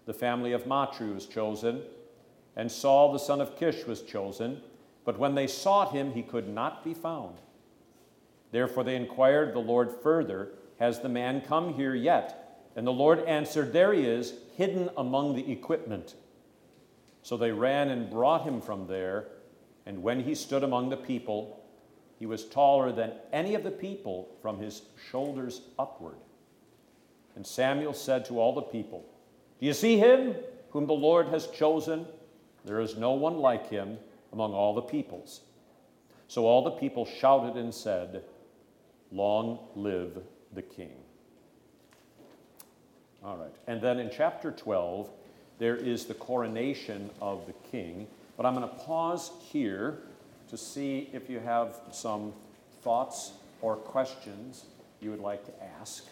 the 0.05 0.13
family 0.13 0.53
of 0.53 0.65
Matri 0.65 1.11
was 1.11 1.25
chosen, 1.25 1.81
and 2.55 2.71
Saul 2.71 3.11
the 3.11 3.19
son 3.19 3.41
of 3.41 3.59
Kish 3.59 3.85
was 3.85 4.01
chosen. 4.01 4.61
But 5.03 5.19
when 5.19 5.35
they 5.35 5.45
sought 5.45 5.91
him, 5.91 6.13
he 6.13 6.23
could 6.23 6.47
not 6.47 6.85
be 6.85 6.93
found. 6.93 7.41
Therefore 8.51 8.85
they 8.85 8.95
inquired 8.95 9.53
the 9.53 9.59
Lord 9.59 9.91
further, 10.01 10.53
Has 10.79 11.01
the 11.01 11.09
man 11.09 11.41
come 11.41 11.73
here 11.73 11.93
yet? 11.93 12.61
And 12.77 12.87
the 12.87 12.93
Lord 12.93 13.19
answered, 13.25 13.73
There 13.73 13.91
he 13.91 14.05
is, 14.05 14.35
hidden 14.55 14.89
among 14.95 15.35
the 15.35 15.51
equipment. 15.51 16.15
So 17.23 17.35
they 17.35 17.51
ran 17.51 17.89
and 17.89 18.09
brought 18.09 18.43
him 18.43 18.61
from 18.61 18.87
there. 18.87 19.27
And 19.85 20.01
when 20.01 20.21
he 20.21 20.33
stood 20.33 20.63
among 20.63 20.89
the 20.89 20.97
people, 20.97 21.61
he 22.17 22.25
was 22.25 22.45
taller 22.45 22.93
than 22.93 23.11
any 23.33 23.53
of 23.53 23.63
the 23.63 23.71
people 23.71 24.29
from 24.41 24.59
his 24.59 24.83
shoulders 25.11 25.61
upward. 25.77 26.19
And 27.37 27.45
Samuel 27.45 27.93
said 27.93 28.25
to 28.25 28.39
all 28.39 28.51
the 28.51 28.63
people, 28.63 29.05
Do 29.59 29.67
you 29.67 29.73
see 29.73 29.99
him 29.99 30.35
whom 30.71 30.87
the 30.87 30.93
Lord 30.93 31.27
has 31.27 31.45
chosen? 31.45 32.07
There 32.65 32.79
is 32.79 32.97
no 32.97 33.11
one 33.11 33.37
like 33.37 33.69
him 33.69 33.99
among 34.33 34.53
all 34.53 34.73
the 34.73 34.81
peoples. 34.81 35.41
So 36.27 36.47
all 36.47 36.63
the 36.63 36.71
people 36.71 37.05
shouted 37.05 37.55
and 37.55 37.71
said, 37.71 38.23
Long 39.11 39.59
live 39.75 40.17
the 40.51 40.63
king. 40.63 40.95
All 43.23 43.37
right. 43.37 43.53
And 43.67 43.79
then 43.81 43.99
in 43.99 44.09
chapter 44.09 44.49
12, 44.49 45.07
there 45.59 45.75
is 45.75 46.05
the 46.05 46.15
coronation 46.15 47.11
of 47.21 47.45
the 47.45 47.53
king. 47.69 48.07
But 48.35 48.47
I'm 48.47 48.55
going 48.55 48.67
to 48.67 48.75
pause 48.77 49.29
here 49.43 49.99
to 50.49 50.57
see 50.57 51.11
if 51.13 51.29
you 51.29 51.39
have 51.39 51.75
some 51.91 52.33
thoughts 52.81 53.33
or 53.61 53.75
questions 53.75 54.65
you 55.01 55.11
would 55.11 55.19
like 55.19 55.45
to 55.45 55.63
ask 55.79 56.03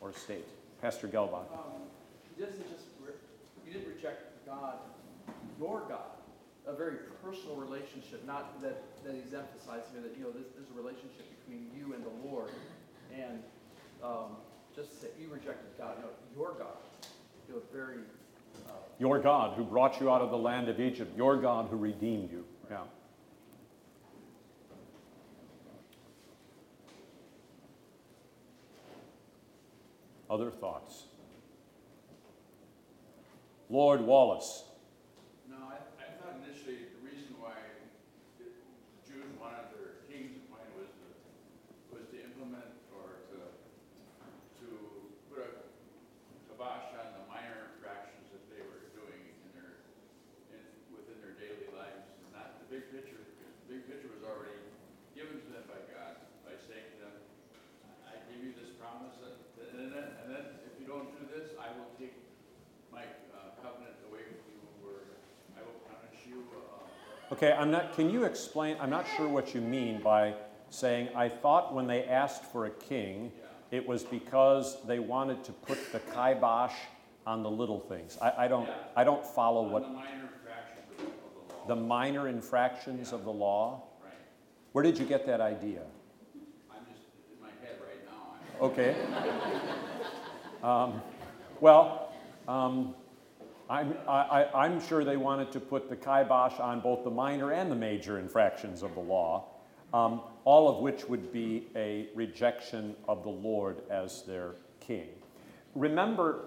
or 0.00 0.12
state. 0.12 0.48
Pastor 0.84 1.08
Gelbach. 1.08 1.48
Um, 1.48 1.88
he 2.36 2.44
doesn't 2.44 2.68
just, 2.68 2.84
re- 3.00 3.16
you 3.64 3.72
didn't 3.72 3.88
reject 3.88 4.44
God, 4.44 4.76
your 5.58 5.80
God, 5.88 6.12
a 6.66 6.76
very 6.76 6.96
personal 7.24 7.56
relationship, 7.56 8.20
not 8.26 8.60
that, 8.60 8.82
that 9.02 9.14
he's 9.14 9.32
emphasizing 9.32 9.92
here, 9.94 10.02
that, 10.02 10.12
you 10.18 10.24
know, 10.24 10.30
this, 10.30 10.44
there's 10.54 10.68
a 10.68 10.76
relationship 10.76 11.24
between 11.40 11.70
you 11.74 11.94
and 11.94 12.04
the 12.04 12.28
Lord. 12.28 12.50
And 13.16 13.40
um, 14.04 14.36
just 14.76 15.00
say, 15.00 15.08
you 15.18 15.32
rejected 15.32 15.72
God, 15.78 15.96
no, 16.02 16.08
your 16.36 16.52
God. 16.52 16.76
You 17.48 17.54
know, 17.54 17.62
very 17.72 18.00
your 18.98 19.18
God 19.18 19.56
who 19.56 19.64
brought 19.64 20.02
you 20.02 20.10
out 20.10 20.20
of 20.20 20.30
the 20.30 20.36
land 20.36 20.68
of 20.68 20.78
Egypt, 20.80 21.16
your 21.16 21.38
God 21.38 21.68
who 21.70 21.78
redeemed 21.78 22.30
you. 22.30 22.44
Yeah. 22.70 22.80
Other 30.34 30.50
thoughts? 30.50 31.04
Lord 33.70 34.00
Wallace. 34.00 34.64
Okay, 67.44 67.52
I'm 67.52 67.70
not, 67.70 67.94
can 67.94 68.08
you 68.08 68.24
explain? 68.24 68.78
I'm 68.80 68.88
not 68.88 69.04
sure 69.18 69.28
what 69.28 69.54
you 69.54 69.60
mean 69.60 70.00
by 70.00 70.32
saying, 70.70 71.10
I 71.14 71.28
thought 71.28 71.74
when 71.74 71.86
they 71.86 72.04
asked 72.04 72.42
for 72.46 72.64
a 72.64 72.70
king, 72.70 73.32
it 73.70 73.86
was 73.86 74.02
because 74.02 74.78
they 74.86 74.98
wanted 74.98 75.44
to 75.44 75.52
put 75.52 75.92
the 75.92 75.98
kibosh 76.00 76.72
on 77.26 77.42
the 77.42 77.50
little 77.50 77.80
things. 77.80 78.16
I, 78.22 78.44
I 78.44 78.48
don't, 78.48 78.70
I 78.96 79.04
don't 79.04 79.26
follow 79.26 79.68
what. 79.68 79.82
The 81.68 81.76
minor 81.76 82.28
infractions 82.28 83.12
of 83.12 83.24
the 83.24 83.32
law. 83.32 83.82
Right. 84.02 84.14
Where 84.72 84.82
did 84.82 84.98
you 84.98 85.04
get 85.04 85.26
that 85.26 85.42
idea? 85.42 85.82
I'm 86.70 86.86
just 86.86 87.02
in 87.30 87.42
my 87.42 87.50
head 87.60 87.76
right 87.78 88.00
now. 88.06 88.66
Okay. 88.68 88.96
um, 90.66 91.02
well, 91.60 92.14
um, 92.48 92.94
I'm, 93.68 93.94
I, 94.06 94.46
I'm 94.54 94.80
sure 94.86 95.04
they 95.04 95.16
wanted 95.16 95.50
to 95.52 95.60
put 95.60 95.88
the 95.88 95.96
kibosh 95.96 96.60
on 96.60 96.80
both 96.80 97.02
the 97.02 97.10
minor 97.10 97.52
and 97.52 97.70
the 97.70 97.76
major 97.76 98.18
infractions 98.18 98.82
of 98.82 98.94
the 98.94 99.00
law, 99.00 99.46
um, 99.94 100.20
all 100.44 100.68
of 100.68 100.82
which 100.82 101.08
would 101.08 101.32
be 101.32 101.68
a 101.74 102.08
rejection 102.14 102.94
of 103.08 103.22
the 103.22 103.30
Lord 103.30 103.78
as 103.90 104.22
their 104.24 104.56
king. 104.80 105.08
Remember, 105.74 106.44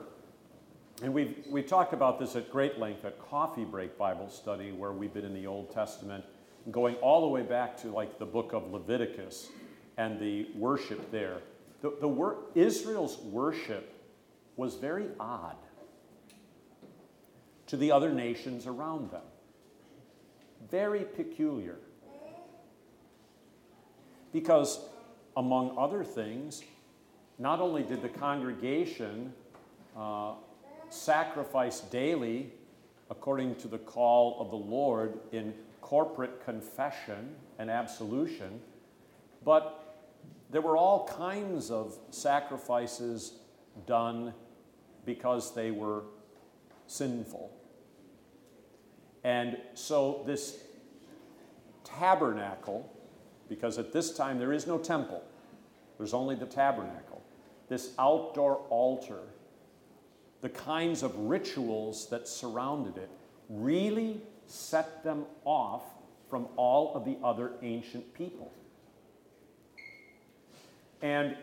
and 1.02 1.12
we've, 1.12 1.44
we 1.50 1.64
talked 1.64 1.94
about 1.94 2.20
this 2.20 2.36
at 2.36 2.52
great 2.52 2.78
length 2.78 3.04
at 3.04 3.20
Coffee 3.20 3.66
Break 3.66 3.98
Bible 3.98 4.30
Study, 4.30 4.72
where 4.72 4.92
we've 4.92 5.14
been 5.14 5.26
in 5.26 5.34
the 5.34 5.48
Old 5.48 5.74
Testament, 5.74 6.24
going 6.70 6.96
all 6.96 7.22
the 7.22 7.28
way 7.28 7.42
back 7.42 7.76
to 7.78 7.88
like 7.88 8.20
the 8.20 8.26
book 8.26 8.54
of 8.54 8.72
Leviticus 8.72 9.50
and 9.98 10.20
the 10.20 10.50
worship 10.56 11.12
there. 11.12 11.40
The, 11.82 11.96
the 12.00 12.08
wor- 12.08 12.38
Israel's 12.54 13.18
worship 13.20 13.94
was 14.56 14.76
very 14.76 15.08
odd 15.20 15.56
to 17.68 17.78
the 17.78 17.92
other 17.92 18.12
nations 18.12 18.66
around 18.66 19.12
them. 19.12 19.22
Very 20.70 21.04
peculiar. 21.04 21.78
Because, 24.34 24.80
among 25.36 25.78
other 25.78 26.04
things, 26.04 26.64
not 27.40 27.60
only 27.60 27.84
did 27.84 28.02
the 28.02 28.10
congregation 28.10 29.34
uh, 29.96 30.34
sacrifice 30.90 31.82
daily 31.82 32.52
according 33.10 33.56
to 33.56 33.68
the 33.68 33.78
call 33.78 34.38
of 34.40 34.50
the 34.50 34.58
Lord 34.58 35.20
in 35.32 35.54
corporate 35.82 36.44
confession 36.44 37.36
and 37.60 37.70
absolution, 37.70 38.60
but 39.46 40.06
there 40.50 40.62
were 40.62 40.78
all 40.78 41.08
kinds 41.08 41.72
of 41.72 41.98
sacrifices 42.10 43.34
done 43.86 44.34
because 45.06 45.54
they 45.54 45.72
were 45.72 46.04
sinful. 46.88 47.57
And 49.28 49.58
so 49.74 50.24
this 50.26 50.64
tabernacle, 51.84 52.90
because 53.50 53.78
at 53.78 53.92
this 53.92 54.16
time 54.16 54.40
there 54.40 54.54
is 54.54 54.66
no 54.66 54.78
temple, 54.78 55.22
there's 55.98 56.14
only 56.14 56.36
the 56.36 56.46
tabernacle, 56.46 57.22
this 57.68 57.92
outdoor 58.00 58.60
altar, 58.70 59.20
the 60.40 60.48
kinds 60.48 61.04
of 61.04 61.14
rituals 61.18 62.08
that 62.08 62.26
surrounded 62.26 62.96
it 62.96 63.10
really 63.50 64.22
set 64.46 65.04
them 65.04 65.26
off 65.44 65.84
from 66.30 66.48
all 66.56 66.96
of 66.96 67.04
the 67.04 67.18
other 67.22 67.52
ancient 67.62 68.14
people. 68.14 68.50
And 71.02 71.36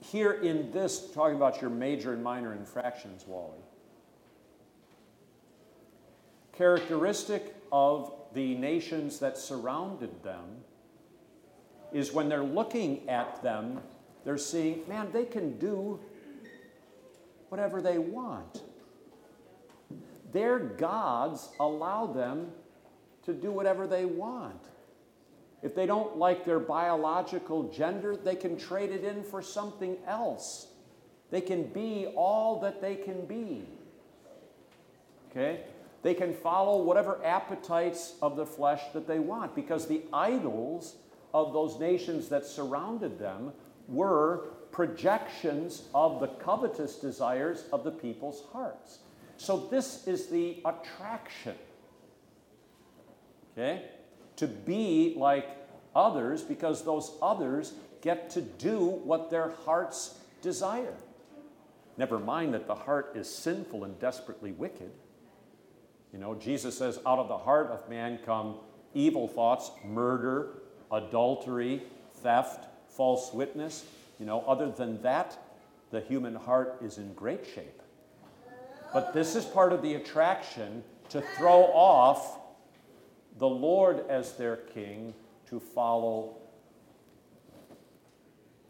here 0.00 0.32
in 0.32 0.70
this, 0.72 1.10
talking 1.10 1.36
about 1.36 1.60
your 1.60 1.68
major 1.68 2.14
and 2.14 2.24
minor 2.24 2.54
infractions, 2.54 3.26
Wally, 3.26 3.65
characteristic 6.56 7.54
of 7.70 8.12
the 8.34 8.54
nations 8.54 9.18
that 9.18 9.38
surrounded 9.38 10.22
them 10.22 10.44
is 11.92 12.12
when 12.12 12.28
they're 12.28 12.42
looking 12.44 13.08
at 13.08 13.42
them, 13.42 13.80
they're 14.24 14.38
seeing, 14.38 14.86
man, 14.88 15.08
they 15.12 15.24
can 15.24 15.58
do 15.58 16.00
whatever 17.48 17.80
they 17.80 17.98
want. 17.98 18.62
Their 20.32 20.58
gods 20.58 21.48
allow 21.60 22.06
them 22.06 22.50
to 23.24 23.32
do 23.32 23.50
whatever 23.50 23.86
they 23.86 24.04
want. 24.04 24.68
If 25.62 25.74
they 25.74 25.86
don't 25.86 26.16
like 26.16 26.44
their 26.44 26.60
biological 26.60 27.70
gender, 27.70 28.16
they 28.16 28.36
can 28.36 28.58
trade 28.58 28.90
it 28.90 29.04
in 29.04 29.22
for 29.24 29.40
something 29.40 29.96
else. 30.06 30.68
They 31.30 31.40
can 31.40 31.64
be 31.64 32.12
all 32.14 32.60
that 32.60 32.80
they 32.80 32.96
can 32.96 33.24
be. 33.26 33.64
Okay? 35.30 35.64
They 36.06 36.14
can 36.14 36.34
follow 36.34 36.84
whatever 36.84 37.18
appetites 37.24 38.14
of 38.22 38.36
the 38.36 38.46
flesh 38.46 38.80
that 38.94 39.08
they 39.08 39.18
want 39.18 39.56
because 39.56 39.88
the 39.88 40.02
idols 40.12 40.94
of 41.34 41.52
those 41.52 41.80
nations 41.80 42.28
that 42.28 42.46
surrounded 42.46 43.18
them 43.18 43.50
were 43.88 44.50
projections 44.70 45.88
of 45.92 46.20
the 46.20 46.28
covetous 46.28 47.00
desires 47.00 47.64
of 47.72 47.82
the 47.82 47.90
people's 47.90 48.44
hearts. 48.52 49.00
So, 49.36 49.66
this 49.68 50.06
is 50.06 50.28
the 50.28 50.62
attraction. 50.64 51.56
Okay? 53.58 53.86
To 54.36 54.46
be 54.46 55.14
like 55.16 55.48
others 55.96 56.40
because 56.40 56.84
those 56.84 57.16
others 57.20 57.72
get 58.00 58.30
to 58.30 58.42
do 58.42 58.78
what 58.78 59.28
their 59.28 59.50
hearts 59.64 60.20
desire. 60.40 60.94
Never 61.96 62.20
mind 62.20 62.54
that 62.54 62.68
the 62.68 62.76
heart 62.76 63.14
is 63.16 63.28
sinful 63.28 63.82
and 63.82 63.98
desperately 63.98 64.52
wicked. 64.52 64.92
You 66.16 66.22
know, 66.22 66.34
Jesus 66.34 66.78
says, 66.78 66.98
out 67.04 67.18
of 67.18 67.28
the 67.28 67.36
heart 67.36 67.66
of 67.66 67.90
man 67.90 68.18
come 68.24 68.54
evil 68.94 69.28
thoughts, 69.28 69.70
murder, 69.84 70.62
adultery, 70.90 71.82
theft, 72.22 72.68
false 72.88 73.34
witness. 73.34 73.84
You 74.18 74.24
know, 74.24 74.40
other 74.48 74.70
than 74.70 75.02
that, 75.02 75.36
the 75.90 76.00
human 76.00 76.34
heart 76.34 76.78
is 76.80 76.96
in 76.96 77.12
great 77.12 77.44
shape. 77.44 77.82
But 78.94 79.12
this 79.12 79.36
is 79.36 79.44
part 79.44 79.74
of 79.74 79.82
the 79.82 79.92
attraction 79.92 80.82
to 81.10 81.20
throw 81.36 81.64
off 81.64 82.38
the 83.36 83.46
Lord 83.46 84.08
as 84.08 84.36
their 84.36 84.56
king 84.56 85.12
to 85.50 85.60
follow 85.60 86.38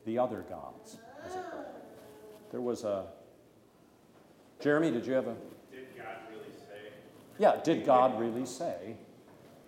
the 0.04 0.18
other 0.18 0.44
gods, 0.48 0.96
as 1.24 1.36
it 1.36 1.44
were. 1.54 1.64
There 2.50 2.60
was 2.60 2.82
a. 2.82 3.06
Jeremy, 4.58 4.90
did 4.90 5.06
you 5.06 5.12
have 5.12 5.28
a. 5.28 5.36
Yeah, 7.38 7.60
did 7.62 7.84
God 7.84 8.18
really 8.18 8.46
say? 8.46 8.96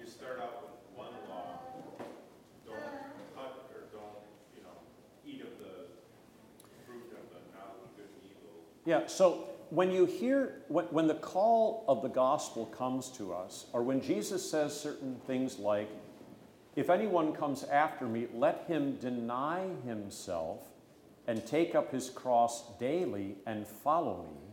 You 0.00 0.06
start 0.06 0.40
out 0.40 0.62
with 0.62 0.70
one 0.96 1.12
law, 1.28 1.60
don't 2.64 2.76
cut 3.34 3.68
or 3.74 3.82
don't, 3.92 4.24
you 4.56 4.62
know, 4.62 4.78
eat 5.26 5.42
of 5.42 5.58
the 5.58 5.84
fruit 6.86 7.12
of 7.12 7.28
the 7.30 7.40
knowledge 7.54 7.84
of 7.84 7.96
good 7.96 8.06
and 8.06 8.30
evil. 8.30 8.64
Yeah, 8.86 9.06
so 9.06 9.50
when 9.68 9.90
you 9.90 10.06
hear, 10.06 10.62
when, 10.68 10.86
when 10.86 11.06
the 11.06 11.14
call 11.14 11.84
of 11.88 12.00
the 12.00 12.08
gospel 12.08 12.64
comes 12.66 13.10
to 13.18 13.34
us, 13.34 13.66
or 13.74 13.82
when 13.82 14.00
Jesus 14.00 14.50
says 14.50 14.78
certain 14.78 15.16
things 15.26 15.58
like, 15.58 15.90
if 16.74 16.88
anyone 16.88 17.34
comes 17.34 17.64
after 17.64 18.06
me, 18.06 18.28
let 18.32 18.64
him 18.66 18.96
deny 18.96 19.66
himself 19.84 20.60
and 21.26 21.44
take 21.44 21.74
up 21.74 21.92
his 21.92 22.08
cross 22.08 22.62
daily 22.78 23.36
and 23.44 23.66
follow 23.66 24.24
me 24.32 24.47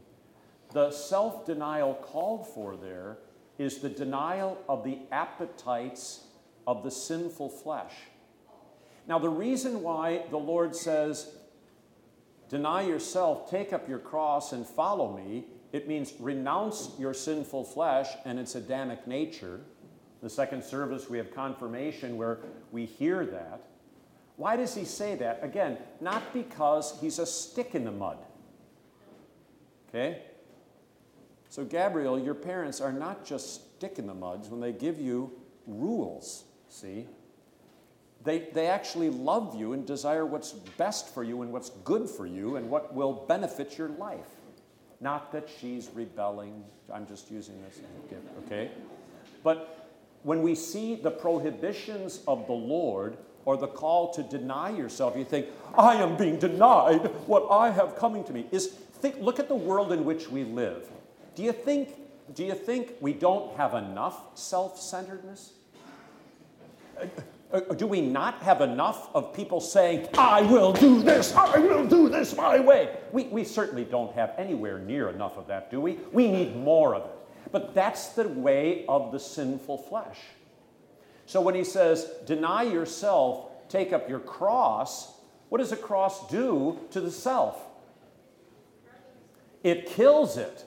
the 0.76 0.92
self 0.92 1.46
denial 1.46 1.94
called 1.94 2.46
for 2.46 2.76
there 2.76 3.18
is 3.58 3.78
the 3.78 3.88
denial 3.88 4.58
of 4.68 4.84
the 4.84 5.00
appetites 5.10 6.26
of 6.68 6.84
the 6.84 6.92
sinful 6.92 7.48
flesh. 7.48 7.94
Now, 9.08 9.18
the 9.18 9.30
reason 9.30 9.82
why 9.82 10.24
the 10.30 10.38
Lord 10.38 10.76
says, 10.76 11.32
Deny 12.50 12.82
yourself, 12.82 13.50
take 13.50 13.72
up 13.72 13.88
your 13.88 14.00
cross, 14.00 14.52
and 14.52 14.68
follow 14.68 15.16
me, 15.16 15.46
it 15.72 15.88
means 15.88 16.14
renounce 16.20 16.92
your 17.00 17.14
sinful 17.14 17.64
flesh 17.64 18.10
and 18.26 18.38
its 18.38 18.56
Adamic 18.56 19.08
nature. 19.08 19.62
The 20.22 20.30
second 20.30 20.62
service, 20.62 21.10
we 21.10 21.18
have 21.20 21.34
confirmation 21.34 22.18
where 22.18 22.40
we 22.74 22.84
hear 22.84 23.26
that. 23.28 23.62
Why 24.36 24.58
does 24.58 24.76
he 24.76 24.84
say 24.84 25.16
that? 25.16 25.40
Again, 25.42 25.78
not 26.02 26.34
because 26.34 26.98
he's 27.00 27.18
a 27.18 27.26
stick 27.26 27.76
in 27.76 27.86
the 27.86 27.92
mud. 27.92 28.18
Okay? 29.88 30.22
So, 31.56 31.64
Gabriel, 31.64 32.20
your 32.20 32.34
parents 32.34 32.82
are 32.82 32.92
not 32.92 33.26
just 33.26 33.78
stick 33.78 33.98
in 33.98 34.08
the 34.08 34.14
muds 34.14 34.50
when 34.50 34.60
they 34.60 34.74
give 34.74 35.00
you 35.00 35.32
rules, 35.66 36.44
see? 36.68 37.08
They, 38.26 38.50
they 38.54 38.68
actually 38.68 39.10
love 39.10 39.56
you 39.58 39.72
and 39.72 39.88
desire 39.88 40.26
what's 40.26 40.52
best 40.52 41.14
for 41.14 41.24
you 41.24 41.44
and 41.44 41.54
what's 41.54 41.70
good 41.86 42.10
for 42.10 42.26
you 42.26 42.58
and 42.58 42.70
what 42.70 42.94
will 42.94 43.24
benefit 43.30 43.78
your 43.78 43.88
life. 43.88 44.28
Not 45.00 45.32
that 45.32 45.48
she's 45.48 45.90
rebelling. 45.94 46.62
I'm 46.94 47.08
just 47.08 47.32
using 47.32 47.56
this, 47.62 47.80
okay? 48.46 48.70
But 49.42 49.90
when 50.24 50.42
we 50.42 50.56
see 50.56 50.96
the 50.96 51.12
prohibitions 51.12 52.20
of 52.28 52.48
the 52.48 52.52
Lord 52.52 53.16
or 53.46 53.56
the 53.56 53.68
call 53.68 54.14
to 54.16 54.24
deny 54.24 54.72
yourself, 54.72 55.16
you 55.16 55.24
think, 55.24 55.46
I 55.78 55.96
am 55.96 56.18
being 56.18 56.38
denied 56.38 57.06
what 57.28 57.48
I 57.50 57.72
have 57.72 57.96
coming 57.96 58.26
to 58.26 58.34
me. 58.34 58.46
Is 58.52 58.68
think, 58.68 59.22
look 59.22 59.40
at 59.40 59.48
the 59.48 59.56
world 59.56 59.94
in 59.94 60.04
which 60.04 60.30
we 60.30 60.44
live. 60.44 60.90
Do 61.36 61.44
you 61.44 61.52
think, 61.52 61.96
do 62.34 62.44
you 62.44 62.54
think 62.54 62.94
we 63.02 63.14
don't 63.14 63.56
have 63.58 63.74
enough 63.74 64.38
self 64.38 64.80
centeredness? 64.80 65.54
Uh, 67.00 67.08
uh, 67.52 67.60
do 67.76 67.86
we 67.86 68.02
not 68.02 68.42
have 68.42 68.62
enough 68.62 69.14
of 69.14 69.34
people 69.34 69.62
saying, 69.62 70.08
I 70.18 70.42
will 70.42 70.74
do 70.74 71.04
this, 71.04 71.34
I 71.36 71.60
will 71.60 71.86
do 71.86 72.10
this 72.10 72.36
my 72.36 72.60
way? 72.60 72.98
We, 73.12 73.26
we 73.26 73.44
certainly 73.44 73.86
don't 73.86 74.14
have 74.16 74.34
anywhere 74.38 74.80
near 74.80 75.10
enough 75.10 75.38
of 75.38 75.48
that, 75.48 75.70
do 75.70 75.80
we? 75.80 76.00
We 76.12 76.30
need 76.30 76.56
more 76.56 76.96
of 76.96 77.06
it. 77.06 77.12
But 77.52 77.74
that's 77.76 78.10
the 78.10 78.28
way 78.28 78.86
of 78.88 79.12
the 79.12 79.20
sinful 79.20 79.78
flesh. 79.78 80.18
So 81.28 81.42
when 81.42 81.56
he 81.56 81.64
says, 81.64 82.10
deny 82.26 82.64
yourself, 82.64 83.70
take 83.70 83.94
up 83.94 84.10
your 84.10 84.20
cross, 84.20 85.14
what 85.50 85.60
does 85.60 85.72
a 85.72 85.78
cross 85.78 86.28
do 86.30 86.80
to 86.92 87.00
the 87.00 87.12
self? 87.12 87.62
It 89.64 89.88
kills 89.88 90.38
it. 90.38 90.66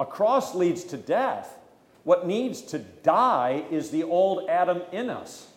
A 0.00 0.06
cross 0.06 0.54
leads 0.54 0.84
to 0.84 0.96
death. 0.96 1.58
What 2.04 2.26
needs 2.26 2.62
to 2.62 2.78
die 2.78 3.64
is 3.70 3.90
the 3.90 4.04
old 4.04 4.48
Adam 4.48 4.82
in 4.92 5.10
us. 5.10 5.48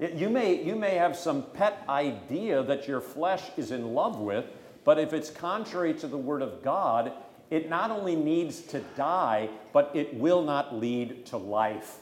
It, 0.00 0.14
you, 0.14 0.28
may, 0.28 0.62
you 0.64 0.74
may 0.74 0.96
have 0.96 1.16
some 1.16 1.44
pet 1.54 1.84
idea 1.88 2.62
that 2.64 2.88
your 2.88 3.00
flesh 3.00 3.42
is 3.56 3.70
in 3.70 3.94
love 3.94 4.18
with, 4.18 4.44
but 4.84 4.98
if 4.98 5.12
it's 5.12 5.30
contrary 5.30 5.94
to 5.94 6.06
the 6.06 6.16
Word 6.16 6.42
of 6.42 6.62
God, 6.62 7.12
it 7.50 7.68
not 7.68 7.90
only 7.90 8.16
needs 8.16 8.60
to 8.62 8.80
die, 8.96 9.48
but 9.72 9.90
it 9.94 10.14
will 10.14 10.42
not 10.42 10.74
lead 10.74 11.26
to 11.26 11.36
life. 11.36 11.98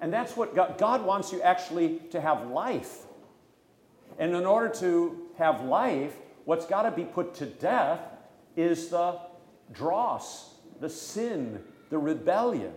And 0.00 0.12
that's 0.12 0.36
what 0.36 0.54
God, 0.54 0.76
God 0.76 1.04
wants 1.04 1.32
you 1.32 1.40
actually 1.40 2.00
to 2.10 2.20
have 2.20 2.48
life. 2.48 3.04
And 4.18 4.34
in 4.34 4.44
order 4.44 4.68
to 4.80 5.28
have 5.38 5.62
life, 5.62 6.14
what's 6.44 6.66
got 6.66 6.82
to 6.82 6.90
be 6.90 7.04
put 7.04 7.34
to 7.36 7.46
death 7.46 8.00
is 8.56 8.88
the 8.88 9.18
dross, 9.72 10.54
the 10.80 10.88
sin, 10.88 11.62
the 11.90 11.98
rebellion. 11.98 12.72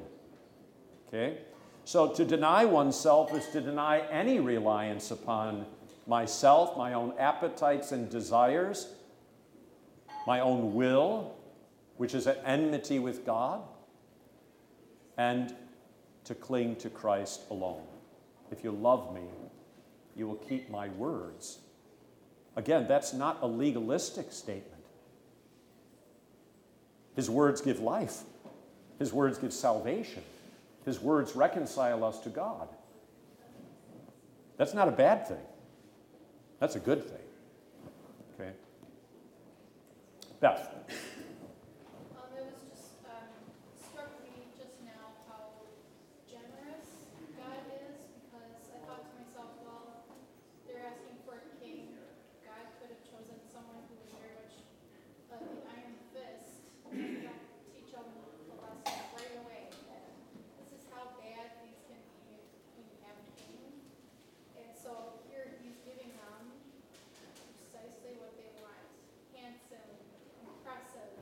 Okay? 1.08 1.40
So 1.86 2.08
to 2.14 2.26
deny 2.26 2.66
oneself 2.66 3.34
is 3.34 3.48
to 3.48 3.62
deny 3.62 4.00
any 4.12 4.40
reliance 4.40 5.12
upon 5.12 5.66
myself, 6.06 6.78
my 6.78 6.94
own 6.94 7.14
appetites 7.18 7.92
and 7.92 8.10
desires, 8.10 8.94
my 10.28 10.40
own 10.40 10.74
will, 10.74 11.36
which 11.98 12.14
is 12.14 12.28
at 12.28 12.42
enmity 12.46 13.00
with 13.00 13.26
God, 13.26 13.62
and 15.18 15.56
to 16.26 16.36
cling 16.36 16.76
to 16.78 16.90
Christ 16.90 17.42
alone. 17.50 17.88
If 18.52 18.64
you 18.64 18.72
love 18.72 19.14
me, 19.14 19.24
you 20.16 20.28
will 20.28 20.36
keep 20.36 20.70
my 20.70 20.90
words. 20.90 21.60
Again, 22.56 22.88
that's 22.88 23.14
not 23.14 23.40
a 23.42 23.48
legalistic 23.48 24.32
statement. 24.32 24.79
His 27.20 27.30
words 27.30 27.60
give 27.60 27.82
life, 27.82 28.24
His 28.98 29.12
words 29.12 29.38
give 29.38 29.52
salvation, 29.52 30.24
His 30.86 31.02
words 31.02 31.36
reconcile 31.36 32.06
us 32.06 32.18
to 32.22 32.30
God. 32.30 32.70
That's 34.56 34.74
not 34.74 34.88
a 34.88 34.92
bad 34.92 35.28
thing, 35.28 35.44
that's 36.62 36.78
a 36.78 36.80
good 36.80 37.04
thing. 37.04 37.28
Okay? 38.40 38.52
Beth. 40.40 40.64
Um, 42.16 42.32
it 42.38 42.46
was 42.48 42.56
just, 42.72 43.04
um, 43.04 43.28
struck 43.76 44.16
me 44.24 44.48
just 44.56 44.80
now 44.88 45.12
how 45.28 45.68
generous 46.24 46.88
God 47.36 47.68
is, 47.68 48.00
because 48.16 48.72
I 48.72 48.80
thought 48.88 49.04
to 49.04 49.14
myself, 49.20 49.60
well, 49.68 50.08
they're 50.66 50.88
asking 50.88 51.20
for 51.28 51.36
a 51.36 51.44
king. 51.60 52.00
God 52.48 52.64
could 52.80 52.96
have 52.96 53.04
chosen 53.04 53.36
someone 53.52 53.84
who 53.92 54.00
was 54.08 54.08
very 54.16 54.40
much 54.40 54.56
of 55.36 55.44
the 55.44 55.68
iron 55.68 56.00
fist, 56.16 56.64
and 56.90 57.22
not 57.22 57.38
teach 57.70 57.94
them 57.94 58.02
a 58.02 58.58
lesson 58.66 58.98
right 59.14 59.36
away. 59.46 59.70
that 59.94 60.10
This 60.58 60.82
is 60.82 60.90
how 60.90 61.14
bad 61.22 61.54
things 61.62 61.78
can 61.86 62.02
be 62.26 62.34
when 62.74 62.90
you 62.90 62.98
have 63.06 63.14
a 63.14 63.30
king. 63.38 63.78
And 64.58 64.74
so 64.74 65.22
here 65.30 65.54
he's 65.62 65.78
giving 65.86 66.10
them 66.18 66.50
precisely 67.62 68.18
what 68.18 68.34
they 68.42 68.50
want, 68.58 68.82
handsome, 69.38 69.94
impressive, 70.42 71.14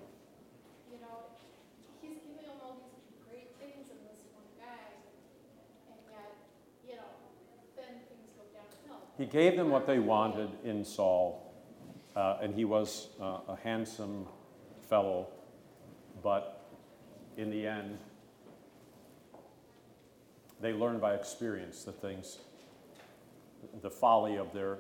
you 0.88 1.04
know, 1.04 1.36
he's 2.00 2.24
giving 2.24 2.48
them 2.48 2.64
all 2.64 2.80
these 2.80 3.20
great 3.28 3.52
things 3.60 3.92
in 3.92 4.00
this 4.08 4.24
one 4.32 4.48
guy, 4.56 4.88
and 5.92 6.00
yet, 6.08 6.32
you 6.88 6.96
know, 6.96 7.12
then 7.76 8.08
things 8.08 8.32
go 8.40 8.48
downhill. 8.56 9.07
He 9.18 9.26
gave 9.26 9.56
them 9.56 9.70
what 9.70 9.88
they 9.88 10.00
wanted 10.00 10.50
in 10.64 10.86
Saul, 10.86 11.54
uh, 12.16 12.38
and 12.42 12.54
he 12.54 12.66
was 12.66 13.08
uh, 13.20 13.40
a 13.48 13.58
handsome 13.64 14.28
fellow, 14.90 15.28
but 16.22 16.70
in 17.36 17.50
the 17.50 17.66
end, 17.66 17.98
they 20.62 20.74
learned 20.74 21.02
by 21.02 21.14
experience 21.14 21.84
the 21.84 21.92
things, 21.92 22.40
the 23.82 23.90
folly 23.90 24.38
of 24.38 24.54
their 24.54 24.78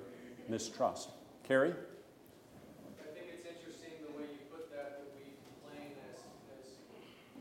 mistrust. 0.49 1.09
Carrie? 1.47 1.73
I 1.73 3.13
think 3.13 3.29
it's 3.29 3.45
interesting 3.45 3.93
the 4.05 4.13
way 4.17 4.25
you 4.25 4.41
put 4.49 4.73
that, 4.73 4.97
that 4.97 5.09
we 5.13 5.37
complain 5.45 5.93
as, 6.09 6.17
as 6.49 6.81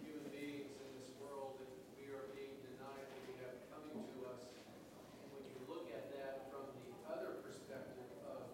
human 0.05 0.29
beings 0.29 0.69
in 0.85 0.91
this 1.01 1.17
world, 1.17 1.57
that 1.65 1.73
we 1.97 2.13
are 2.13 2.29
being 2.37 2.61
denied 2.61 3.09
what 3.09 3.25
we 3.25 3.41
have 3.41 3.57
coming 3.73 4.05
to 4.05 4.17
us. 4.29 4.53
And 5.25 5.33
when 5.33 5.45
you 5.49 5.57
look 5.65 5.89
at 5.97 6.13
that 6.13 6.53
from 6.53 6.69
the 6.77 6.93
other 7.09 7.41
perspective 7.41 8.05
of, 8.29 8.45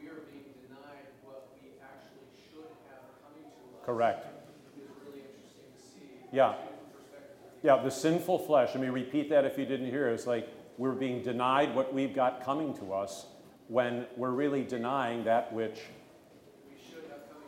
we 0.00 0.08
are 0.08 0.24
being 0.32 0.56
denied 0.64 1.12
what 1.20 1.52
we 1.60 1.76
actually 1.84 2.32
should 2.32 2.72
have 2.88 3.12
coming 3.20 3.44
to 3.44 3.60
us. 3.76 3.84
Correct. 3.84 4.24
Is 4.72 4.88
really 5.04 5.20
interesting 5.20 5.68
to 5.68 5.80
see. 5.84 6.32
Yeah. 6.32 6.56
Two 6.56 7.67
The 7.84 7.90
sinful 7.90 8.40
flesh. 8.40 8.70
Let 8.74 8.82
me 8.82 8.88
repeat 8.88 9.30
that 9.30 9.44
if 9.44 9.58
you 9.58 9.64
didn't 9.64 9.90
hear. 9.90 10.08
It's 10.08 10.26
like 10.26 10.48
we're 10.76 10.92
being 10.92 11.22
denied 11.22 11.74
what 11.74 11.92
we've 11.92 12.14
got 12.14 12.44
coming 12.44 12.74
to 12.78 12.92
us 12.92 13.26
when 13.68 14.06
we're 14.16 14.30
really 14.30 14.64
denying 14.64 15.24
that 15.24 15.52
which 15.52 15.80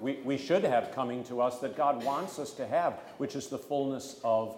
we, 0.01 0.15
we 0.25 0.39
should 0.39 0.65
have 0.65 0.93
coming 0.93 1.23
to 1.25 1.41
us 1.41 1.59
that 1.61 1.77
God 1.77 2.03
wants 2.05 2.39
us 2.39 2.53
to 2.55 2.67
have, 2.67 2.95
which 3.19 3.37
is 3.37 3.49
the 3.49 3.59
fullness 3.59 4.19
of 4.25 4.57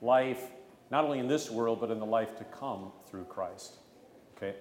life, 0.00 0.42
not 0.90 1.04
only 1.04 1.18
in 1.18 1.28
this 1.28 1.50
world, 1.50 1.80
but 1.80 1.90
in 1.90 1.98
the 1.98 2.06
life 2.06 2.36
to 2.38 2.44
come 2.44 2.92
through 3.06 3.24
Christ. 3.24 3.76
Okay? 4.36 4.54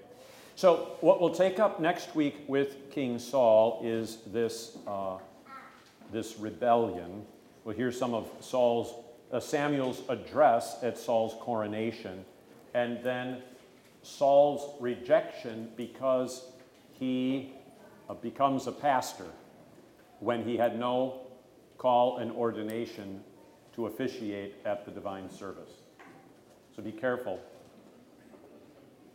So, 0.56 0.98
what 1.02 1.22
we'll 1.22 1.34
take 1.34 1.60
up 1.60 1.80
next 1.80 2.16
week 2.16 2.44
with 2.48 2.92
King 2.92 3.20
Saul 3.20 3.80
is 3.84 4.18
this, 4.28 4.78
uh, 4.88 5.18
this 6.12 6.38
rebellion. 6.38 7.26
We'll 7.64 7.76
hear 7.76 7.92
some 7.92 8.14
of 8.14 8.30
Saul's, 8.40 8.94
uh, 9.32 9.40
Samuel's 9.40 10.02
address 10.10 10.78
at 10.82 10.98
Saul's 10.98 11.36
coronation, 11.40 12.26
and 12.74 13.04
then 13.04 13.42
Saul's 14.04 14.82
rejection 14.82 15.70
because 15.76 16.46
he 16.94 17.54
uh, 18.10 18.14
becomes 18.14 18.68
a 18.68 18.72
pastor 18.72 19.28
when 20.20 20.44
he 20.44 20.58
had 20.58 20.80
no 20.80 21.22
call 21.78 22.18
and 22.18 22.32
ordination 22.32 23.24
to 23.76 23.86
officiate 23.86 24.56
at 24.66 24.86
the 24.86 24.92
divine 24.92 25.30
service. 25.30 25.72
So 26.76 26.82
be 26.82 26.92
careful. 26.92 27.40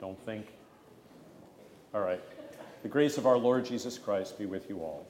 Don't 0.01 0.19
think. 0.25 0.47
All 1.95 2.01
right. 2.01 2.21
The 2.83 2.89
grace 2.89 3.19
of 3.19 3.27
our 3.27 3.39
Lord 3.39 3.65
Jesus 3.65 3.99
Christ 3.99 4.39
be 4.39 4.47
with 4.47 4.69
you 4.69 4.79
all. 4.81 5.07